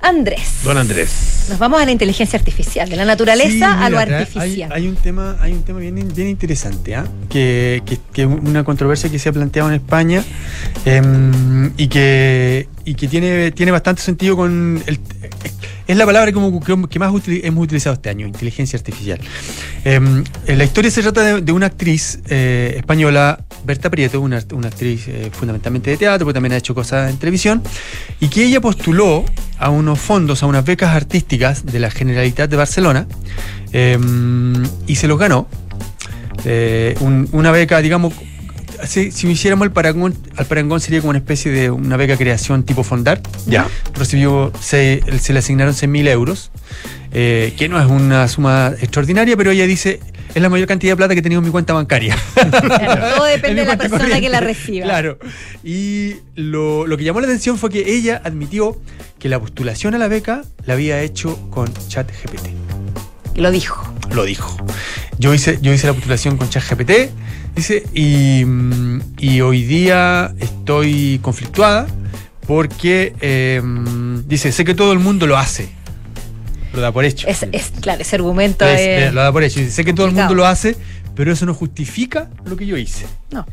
[0.00, 1.46] Andrés, Don Andrés.
[1.48, 4.72] nos vamos a la inteligencia artificial, de la naturaleza Sí, a lo artificial.
[4.72, 7.04] Hay, hay un tema, hay un tema bien, bien interesante, ¿ah?
[7.28, 10.22] que, que, que una controversia que se ha planteado en España
[10.84, 14.82] em, y que, y que tiene, tiene bastante sentido con
[15.86, 16.38] es la palabra que,
[16.90, 19.18] que más hemos utilizado este año, inteligencia artificial.
[19.84, 24.68] Em, en la historia se trata de, una actriz eh, española, Berta Prieto, una, una
[24.68, 27.62] actriz eh, fundamentalmente de teatro, pero también ha hecho cosas en televisión,
[28.20, 29.24] y que ella postuló
[29.58, 33.06] a unos fondos, a unas becas artísticas de la Generalitat de Barcelona,
[33.72, 35.46] em, y se los ganó.
[36.44, 38.14] Eh, un- una beca, digamos,
[38.86, 42.62] si, si hiciéramos el parangón, al parangón sería como una especie de una beca creación
[42.64, 43.20] tipo Fondar.
[43.46, 43.66] Ya.
[43.94, 46.50] Recibió, se, se le asignaron 6.000 euros,
[47.12, 50.00] eh, que no es una suma extraordinaria, pero ella dice,
[50.34, 52.16] es la mayor cantidad de plata que he tenido en mi cuenta bancaria.
[52.68, 54.20] Claro, todo depende de la persona corriente.
[54.22, 54.84] que la reciba.
[54.84, 55.18] Claro.
[55.64, 58.80] Y lo, lo que llamó la atención fue que ella admitió
[59.18, 62.48] que la postulación a la beca la había hecho con ChatGPT.
[63.38, 63.82] Lo dijo.
[64.14, 64.56] Lo dijo.
[65.18, 67.10] Yo hice, yo hice la postulación con ChatGPT,
[67.54, 71.86] dice, y, mm, y hoy día estoy conflictuada
[72.46, 73.60] porque eh,
[74.26, 75.68] dice, sé que todo el mundo lo hace.
[76.72, 77.26] Lo da por hecho.
[77.28, 79.08] Es, es claro, ese argumento Es- es.
[79.08, 79.60] eh, lo da por hecho.
[79.60, 80.76] Dice, sé que todo el mundo lo hace,
[81.14, 83.06] pero eso no justifica lo que yo hice.
[83.30, 83.46] No.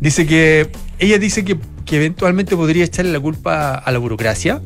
[0.00, 4.60] Dice que ella dice que, que eventualmente podría echarle la culpa a la burocracia,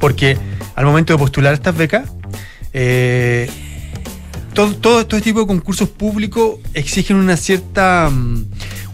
[0.00, 0.36] porque
[0.74, 2.10] al momento de postular estas becas,
[2.72, 3.48] eh,
[4.54, 8.44] todo, todo, todo este tipo de concursos públicos exigen una cierta mm,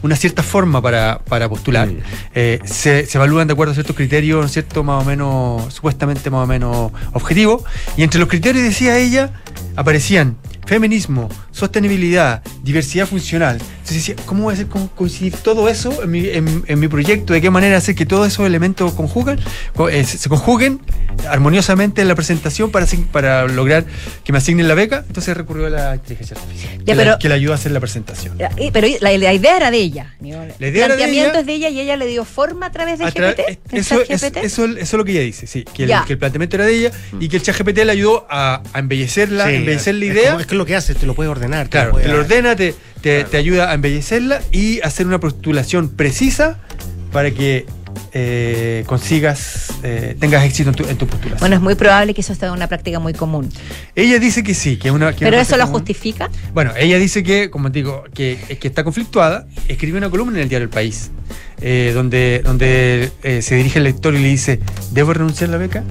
[0.02, 1.88] una cierta forma para, para postular.
[1.88, 1.98] Mm.
[2.34, 4.84] Eh, se, se evalúan de acuerdo a ciertos criterios, ¿no es cierto?
[4.84, 7.62] Más o menos, supuestamente más o menos objetivos.
[7.96, 9.32] Y entre los criterios, decía ella,
[9.74, 13.56] aparecían feminismo, sostenibilidad, diversidad funcional.
[13.56, 16.86] Entonces decía, ¿cómo voy a hacer co- coincidir todo eso en mi, en- en mi
[16.88, 17.32] proyecto?
[17.32, 19.38] ¿De qué manera hacer que todos esos elementos conjugan,
[19.74, 20.80] co- eh, se conjuguen
[21.28, 23.84] armoniosamente en la presentación para, para lograr
[24.24, 25.04] que me asignen la beca?
[25.06, 27.72] Entonces recurrió a la inteligencia artificial, Ya, que, pero- la, que le ayuda a hacer
[27.72, 28.36] la presentación.
[28.72, 30.14] Pero la, la idea era de ella.
[30.20, 30.26] El
[30.68, 31.40] idea planteamiento ella.
[31.40, 33.58] es de ella y ella le dio forma a través de A tra- GPT.
[33.72, 34.36] eso, GPT.
[34.44, 35.64] eso, eso es lo que ella dice, sí.
[35.74, 36.04] Que el, Ya.
[36.04, 38.78] que el planteamiento era de ella y que el chat GPT le ayudó a, a
[38.78, 40.26] embellecerla, Sí, embellecer la es idea.
[40.32, 41.45] como- es que lo que hace, te lo puede ordenar.
[41.48, 45.88] Te Claro, te lo ordena, te, te, te ayuda a embellecerla y hacer una postulación
[45.88, 46.58] precisa
[47.12, 47.66] para que
[48.12, 51.40] eh, consigas, eh, tengas éxito en tu, en tu postulación.
[51.40, 53.48] Bueno, es muy probable que eso sea una práctica muy común.
[53.94, 55.12] ella dice que sí, que es una.
[55.12, 55.80] que ¿Pero una eso lo común.
[55.80, 56.30] justifica?
[56.54, 59.46] Bueno, ella dice que, como te digo, que, que está conflictuada.
[59.68, 61.10] Escribe una columna en el diario El País,
[61.60, 63.10] eh, donde, donde
[63.42, 64.60] se dirige al lector y le dice:
[64.92, 65.84] ¿Debo renunciar a la beca?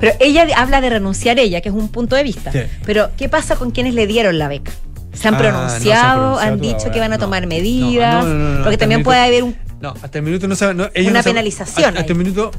[0.00, 2.52] Pero ella habla de renunciar ella, que es un punto de vista.
[2.52, 2.60] Sí.
[2.84, 4.72] Pero, ¿qué pasa con quienes le dieron la beca?
[5.12, 6.38] ¿Se han Ah, no se han pronunciado?
[6.38, 8.24] ¿Han dicho que van a tomar medidas?
[8.24, 9.56] No, no, Porque también puede haber un...
[9.80, 10.74] No, hasta el minuto no sabe.
[10.74, 12.50] no, ellos Una no saben- penalización Hasta, hasta el minuto.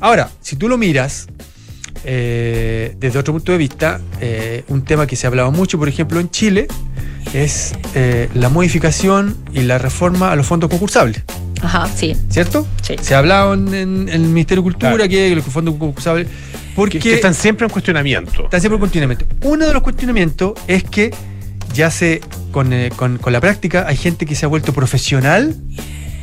[0.00, 1.26] Ahora, si tú lo miras
[2.04, 5.88] eh, desde otro punto de vista, eh, un tema que se ha hablado mucho, por
[5.88, 6.66] ejemplo, en Chile,
[7.34, 11.22] es eh, la modificación y la reforma a los fondos concursables.
[11.62, 12.16] Ajá, sí.
[12.28, 12.66] ¿Cierto?
[12.82, 12.96] Sí.
[13.00, 15.08] Se ha hablado en, en el Ministerio de Cultura Claro.
[15.08, 16.26] que los fondos concursables.
[16.74, 18.44] Porque Que, que están siempre en cuestionamiento.
[18.44, 19.26] Están siempre en cuestionamiento.
[19.42, 21.14] Uno de los cuestionamientos es que
[21.74, 25.54] ya se, con, eh, con- con la práctica, hay gente que se ha vuelto profesional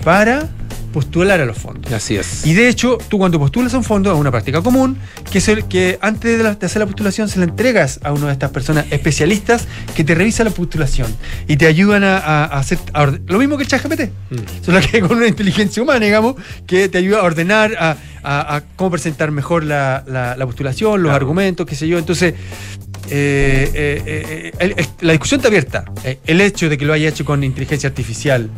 [0.03, 0.47] para
[0.93, 1.93] postular a los fondos.
[1.93, 2.47] Así es.
[2.47, 4.97] Y de hecho, tú cuando postulas a un fondo, es una práctica común,
[5.31, 8.11] que, es el- que antes de, la- de hacer la postulación se la entregas a
[8.11, 11.15] una de estas personas especialistas que te revisa la postulación
[11.47, 14.01] y te ayudan a, a- a hacer a lo mismo que el ChatGPT,
[14.65, 16.35] solo que con una inteligencia humana, digamos,
[16.65, 21.67] que te ayuda a ordenar, a, cómo presentar mejor la, la- la postulación, los argumentos,
[21.67, 21.99] qué sé yo.
[21.99, 22.33] Entonces,
[23.11, 25.85] eh, eh, eh, la discusión está abierta.
[26.25, 28.49] El hecho de que lo haya hecho con inteligencia artificial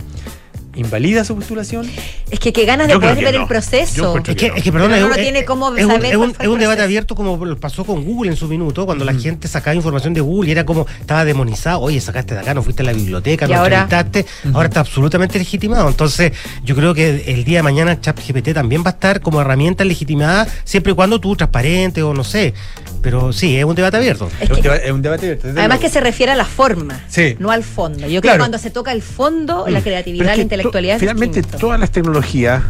[0.75, 1.89] invalida su postulación.
[2.29, 3.41] Es que qué ganas de poder ver no.
[3.41, 4.17] el proceso.
[4.17, 6.19] Es que, es que, perdona, Pero es no tiene cómo es un, saber es un-
[6.19, 8.85] cuál fue es un el debate abierto como lo pasó con Google en su minuto,
[8.85, 12.39] cuando la gente sacaba información de Google y era como, estaba demonizado, oye, sacaste de
[12.41, 15.87] acá, no fuiste a la biblioteca, no ahora- entrevistaste, ahora está absolutamente legitimado.
[15.89, 16.31] Entonces,
[16.63, 20.47] yo creo que el día de mañana ChatGPT también va a estar como herramienta legitimada,
[20.63, 22.53] siempre y cuando tú transparente o no sé.
[23.01, 24.29] Pero sí, es un debate abierto.
[24.39, 25.47] Es que- un deba- es un debate abierto.
[25.59, 27.35] Además que se refiere a la forma, Sí.
[27.39, 27.99] no al fondo.
[28.01, 28.35] Yo creo Claro.
[28.37, 31.91] que cuando se toca el fondo, la Pero creatividad, la que intelectualidad Finalmente, todas las
[31.91, 32.63] tecnologías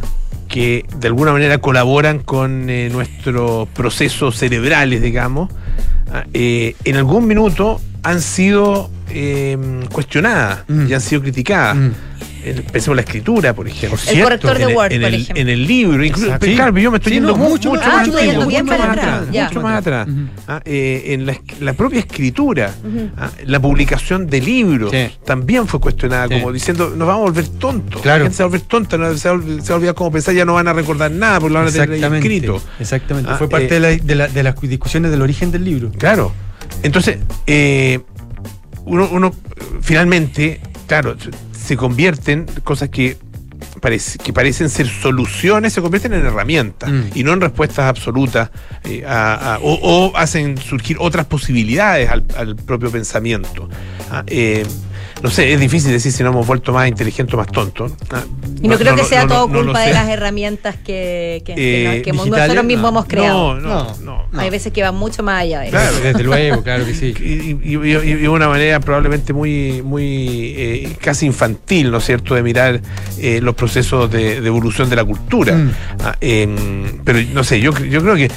[0.47, 5.49] que de alguna manera colaboran con eh, nuestros procesos cerebrales, digamos,
[6.11, 9.57] ah, eh, en algún minuto han sido eh,
[9.91, 10.87] cuestionadas Mm.
[10.87, 11.77] y han sido criticadas.
[12.43, 13.99] Eh, Pensemos en la escritura, por ejemplo.
[14.09, 15.41] El corrector de En el- Word, en por el, ejemplo.
[15.41, 16.03] en el libro.
[16.03, 18.65] Incluso, claro, yo me estoy Sí, yendo no, mucho mucho, más más Ah, antiguo, bien
[18.65, 19.45] mucho más atrás, ya.
[19.47, 20.07] Mucho más atrás.
[20.47, 22.73] Ah, eh, en la, la propia escritura,
[23.17, 25.09] ah, la publicación de libros Sí.
[25.25, 26.33] también fue cuestionada, Sí.
[26.35, 28.01] como diciendo, nos vamos a volver tontos.
[28.01, 28.19] Claro.
[28.19, 29.77] La gente se va a volver tonta, no- se va a olv- se va a
[29.77, 32.13] olvidar cómo pensar, ya no van a recordar nada, porque lo van a tener ahí
[32.17, 32.61] escrito.
[32.79, 33.29] Exactamente.
[33.31, 35.91] Ah, Fue parte eh, de, la- de la- de las discusiones del origen del libro.
[35.97, 36.31] Claro.
[36.83, 37.17] Entonces,
[37.47, 37.99] eh,
[38.85, 40.59] uno, uno, eh, finalmente,
[40.91, 41.15] claro,
[41.53, 43.15] se- convierten cosas que,
[43.79, 47.01] parece, que parecen ser soluciones, se convierten en herramientas Mm.
[47.15, 48.49] y no en respuestas absolutas
[48.83, 53.69] eh, a- a- o, o hacen surgir otras posibilidades al, al propio pensamiento.
[54.11, 54.65] Ah, eh,
[55.23, 57.91] no sé, es difícil decir si nos hemos vuelto más inteligentes o más tontos.
[58.09, 58.23] Ah,
[58.61, 61.85] Y no, creo que sea todo no culpa de las herramientas que, que, que Eh,
[61.85, 62.89] no- que digitales, nosotros mismos no.
[62.99, 63.55] hemos creado.
[63.59, 64.39] No, no, no.
[64.39, 65.77] Hay veces que van mucho más allá de eso.
[65.77, 65.99] Claro.
[66.01, 67.13] Desde luego, claro que sí.
[67.19, 72.35] y, y- y- y una manera probablemente muy muy eh, casi infantil, ¿no es cierto?,
[72.35, 72.81] de mirar
[73.19, 75.55] eh, los procesos de, de evolución de la cultura.
[75.55, 75.71] Mm.
[75.99, 76.15] Ah,
[77.03, 78.29] pero no sé, yo, yo creo que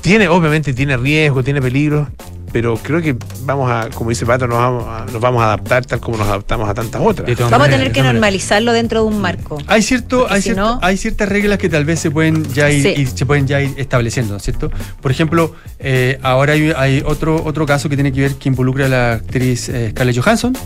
[0.00, 2.08] tiene, obviamente tiene riesgo, tiene peligro,
[2.54, 5.84] pero creo que vamos a, como dice Pato, nos vamos a, nos vamos a adaptar
[5.84, 7.28] tal como nos adaptamos a tantas otras.
[7.50, 9.58] Vamos a tener que normalizarlo dentro de un marco.
[9.66, 12.70] Hay cierto, hay, si cierta- no- hay ciertas reglas que tal vez se pueden ya
[12.70, 12.94] ir, Sí.
[12.96, 14.70] y se pueden ya ir estableciendo, ¿no es cierto?
[15.02, 18.86] Por ejemplo, eh, ahora hay, hay otro, otro caso que tiene que ver que involucra
[18.86, 20.56] a la actriz eh, Scarlett Johansson,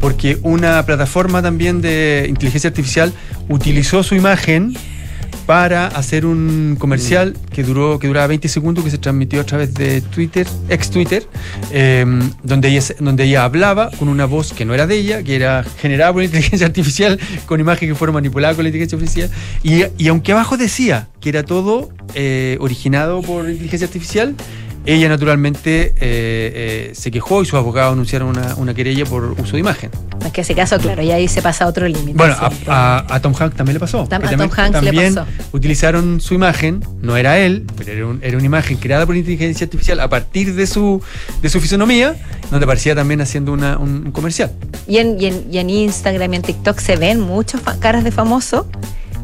[0.00, 3.12] porque una plataforma también de inteligencia artificial
[3.48, 4.76] utilizó su imagen
[5.46, 9.72] para hacer un comercial que duró que duraba 20 segundos que se transmitió a través
[9.74, 11.26] de Twitter, ex Twitter,
[11.70, 12.04] eh,
[12.42, 15.64] donde, ella, donde ella hablaba con una voz que no era de ella, que era
[15.78, 19.30] generada por inteligencia artificial, con imágenes que fueron manipuladas con la inteligencia artificial.
[19.62, 24.34] Y, y aunque abajo decía que era todo eh, originado por inteligencia artificial,
[24.86, 29.52] ella naturalmente eh, eh, se quejó y sus abogados anunciaron una, una querella por uso
[29.52, 29.90] de imagen.
[30.24, 32.14] Es que ese caso, claro, y ahí se pasa a otro límite.
[32.16, 32.72] Bueno, a, siempre.
[32.72, 34.04] a- a Tom Hanks también le pasó.
[34.08, 35.28] Tam- a también, Tom Hanks le también pasó.
[35.52, 39.64] utilizaron su imagen, no era él, pero era, un- era una imagen creada por inteligencia
[39.64, 41.02] artificial a partir de su,
[41.42, 42.16] de su fisonomía
[42.50, 44.52] donde aparecía también haciendo una- un, un comercial.
[44.86, 48.12] Y en, y, en, y en Instagram y en TikTok se ven muchas caras de
[48.12, 48.66] famosos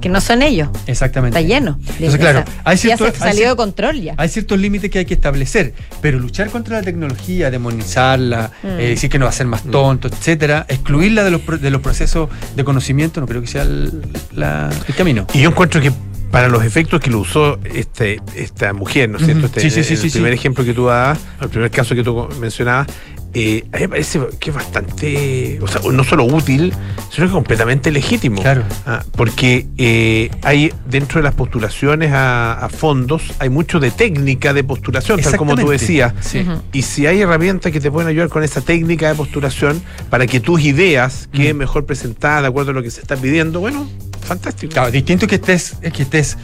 [0.02, 0.68] que no son ellos.
[0.86, 1.38] Exactamente.
[1.38, 1.78] Está lleno.
[1.88, 4.14] Entonces, claro, hay ya cierto- se hay salió cier- de control ya.
[4.18, 5.72] Hay ciertos límites que hay que establecer,
[6.02, 8.66] pero luchar contra la tecnología, demonizarla, Mm.
[8.66, 11.80] eh, decir que nos va a hacer más tonto, etcétera, excluirla de los, de los
[11.80, 14.02] procesos de conocimiento, no creo que sea el,
[14.34, 15.26] la- el camino.
[15.32, 15.92] Y yo encuentro que
[16.30, 19.46] para los efectos que lo usó este, esta mujer, ¿no es cierto?
[19.46, 20.14] Este, Sí, sí, sí, el sí, sí.
[20.18, 22.86] primer ejemplo que tú dabas, el primer caso que tú mencionabas,
[23.34, 26.72] eh, a mí me parece que es bastante, o sea, no solo útil,
[27.10, 28.42] sino que completamente legítimo.
[28.42, 28.62] Claro.
[28.86, 34.52] Ah, porque eh, hay dentro de las postulaciones a, a fondos, hay mucho de técnica
[34.52, 36.12] de postulación, tal como tú decías.
[36.20, 36.44] Sí.
[36.72, 40.40] Y si hay herramientas que te pueden ayudar con esa técnica de postulación para que
[40.40, 43.88] tus ideas queden mejor presentadas de acuerdo a lo que se está pidiendo, bueno,
[44.20, 44.72] fantástico.
[44.72, 46.36] Claro, distinto que estés, es que estés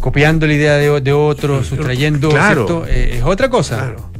[0.00, 2.66] copiando la idea de, de otro, sustrayendo, Claro.
[2.66, 2.86] ¿cierto?
[2.88, 3.94] Eh, es otra cosa.
[3.96, 4.10] Mm.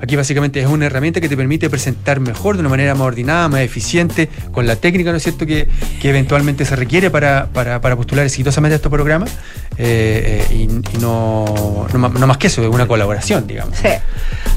[0.00, 3.48] Aquí básicamente es una herramienta que te permite presentar mejor, de una manera más ordenada,
[3.48, 5.68] más eficiente, con la técnica, ¿no es cierto?, que,
[6.00, 9.30] que eventualmente se requiere para, para, para postular exitosamente a estos programas.
[9.78, 13.76] Eh, eh, y y no, no, más que eso, es una colaboración, digamos.
[13.78, 13.88] Sí.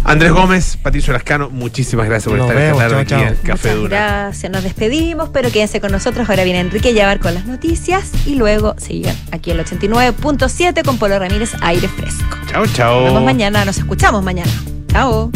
[0.04, 3.36] Andrés Gómez, Patricio Lascano, muchísimas gracias por Nos estar vemos, esta tarde chao, aquí en
[3.36, 3.44] chao.
[3.44, 3.90] Café Muchas Duna.
[3.90, 6.30] gracias, nos despedimos, pero quédense con nosotros.
[6.30, 11.20] Ahora viene Enrique Llavar con las noticias y luego siguen aquí el 89.7 con Polo
[11.20, 12.38] Ramírez, aire fresco.
[12.50, 12.96] Chao, chao.
[12.96, 14.52] Nos vemos mañana, nos escuchamos mañana.
[14.92, 15.32] Chao.